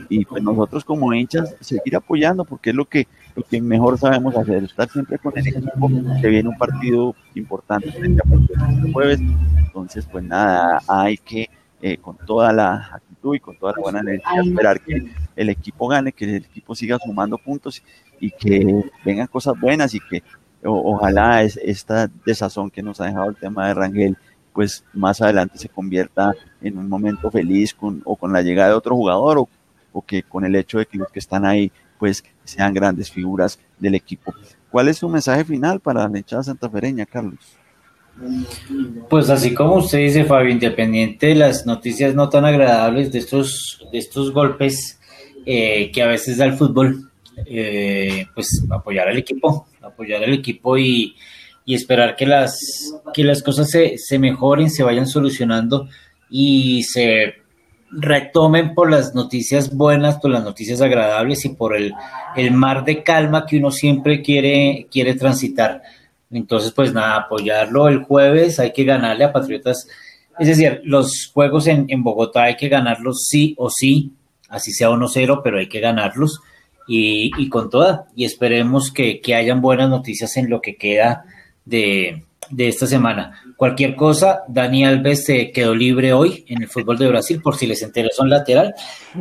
[0.09, 3.07] Y pues nosotros como hinchas seguir apoyando porque es lo que,
[3.39, 5.89] lo que mejor sabemos hacer, estar siempre con el equipo,
[6.21, 8.35] que viene un partido importante frente a
[8.85, 9.19] el jueves,
[9.57, 11.49] entonces pues nada, hay que
[11.81, 15.87] eh, con toda la actitud y con toda la buena energía esperar que el equipo
[15.87, 17.81] gane, que el equipo siga sumando puntos
[18.19, 20.21] y que vengan cosas buenas y que
[20.65, 24.17] o- ojalá es, esta desazón que nos ha dejado el tema de Rangel
[24.51, 28.75] pues más adelante se convierta en un momento feliz con, o con la llegada de
[28.75, 29.47] otro jugador o,
[29.93, 33.59] o que con el hecho de que los que están ahí pues sean grandes figuras
[33.77, 34.33] del equipo.
[34.71, 37.39] ¿Cuál es su mensaje final para la hinchada santafereña, Carlos?
[39.09, 43.85] Pues así como usted dice, Fabio, independiente de las noticias no tan agradables de estos,
[43.91, 44.99] de estos golpes
[45.45, 47.09] eh, que a veces da el fútbol,
[47.45, 51.15] eh, pues apoyar al equipo, apoyar al equipo y,
[51.65, 55.87] y esperar que las, que las cosas se, se mejoren, se vayan solucionando
[56.29, 57.35] y se
[57.91, 61.93] retomen por las noticias buenas, por las noticias agradables y por el,
[62.35, 65.81] el mar de calma que uno siempre quiere, quiere transitar.
[66.31, 69.87] Entonces, pues nada, apoyarlo el jueves, hay que ganarle a Patriotas.
[70.37, 74.11] Es decir, los juegos en, en Bogotá hay que ganarlos sí o sí,
[74.47, 76.39] así sea 1-0, pero hay que ganarlos
[76.87, 78.07] y, y con toda.
[78.15, 81.25] Y esperemos que, que hayan buenas noticias en lo que queda
[81.65, 83.41] de, de esta semana.
[83.55, 87.67] Cualquier cosa, Dani Alves se quedó libre hoy en el fútbol de Brasil, por si
[87.67, 88.73] les interesa un lateral.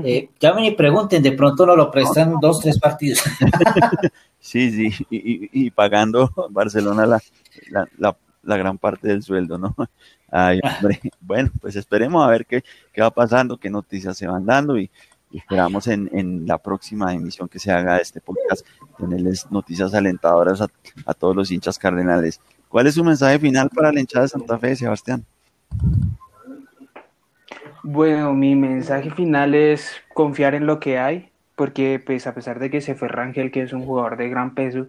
[0.05, 3.22] Eh, llamen y pregunten, de pronto nos lo prestan dos, tres partidos.
[4.41, 7.20] Sí, sí, y, pagando Barcelona la,
[7.99, 9.74] la, la, gran parte del sueldo, ¿no?
[10.31, 11.01] Ay, hombre.
[11.20, 12.62] Bueno, pues esperemos a ver qué,
[12.93, 14.91] qué va pasando, qué noticias se van dando y,
[15.33, 18.64] y esperamos en, en la próxima emisión que se haga de este podcast
[18.97, 20.68] tenerles noticias alentadoras a,
[21.05, 22.41] a todos los hinchas cardenales.
[22.69, 25.25] ¿Cuál es su mensaje final para la hinchada de Santa Fe, Sebastián?
[27.83, 32.71] Bueno, mi mensaje final es confiar en lo que hay, porque pues a pesar de
[32.71, 34.87] que se fue Rangel, que es un jugador de gran peso,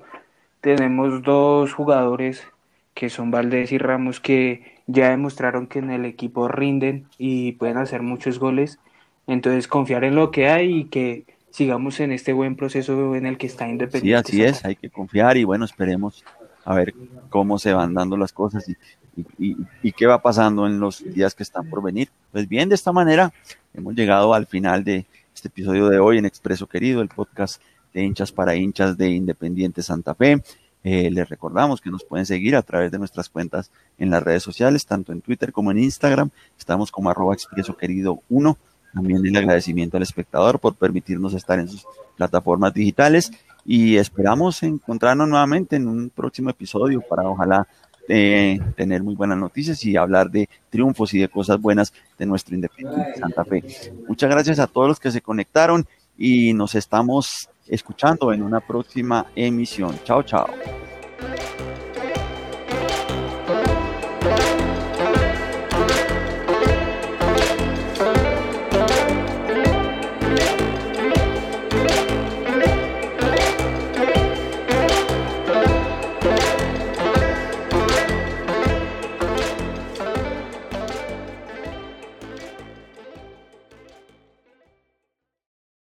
[0.62, 2.46] tenemos dos jugadores
[2.94, 7.78] que son Valdés y Ramos que ya demostraron que en el equipo rinden y pueden
[7.78, 8.80] hacer muchos goles.
[9.28, 13.38] Entonces confiar en lo que hay y que sigamos en este buen proceso en el
[13.38, 14.20] que está Sí, Independiente.
[14.30, 16.26] así es, hay que confiar y bueno, esperemos
[16.70, 16.94] a ver
[17.32, 18.64] cómo se van dando las cosas
[19.40, 22.10] y, qué va pasando en los días que están por venir.
[22.32, 23.34] Pues bien, de esta manera
[23.74, 27.60] hemos llegado al final de este episodio de hoy en Expreso Querido, el podcast
[27.92, 30.44] de hinchas para hinchas de Independiente Santa Fe.
[30.84, 34.44] Eh, les recordamos que nos pueden seguir a través de nuestras cuentas en las redes
[34.44, 36.30] sociales, tanto en Twitter como en Instagram.
[36.58, 38.58] Estamos como arroba expreso querido 1.
[38.94, 41.84] También el agradecimiento al espectador por permitirnos estar en sus
[42.16, 43.32] plataformas digitales
[43.66, 47.68] y esperamos encontrarnos nuevamente en un próximo episodio para ojalá
[48.08, 52.56] eh, tener muy buenas noticias y hablar de triunfos y de cosas buenas de nuestro
[52.56, 53.64] Independiente Santa Fe.
[54.08, 55.86] Muchas gracias a todos los que se conectaron
[56.18, 59.96] y nos estamos escuchando en una próxima emisión.
[60.04, 60.48] Chao, chao.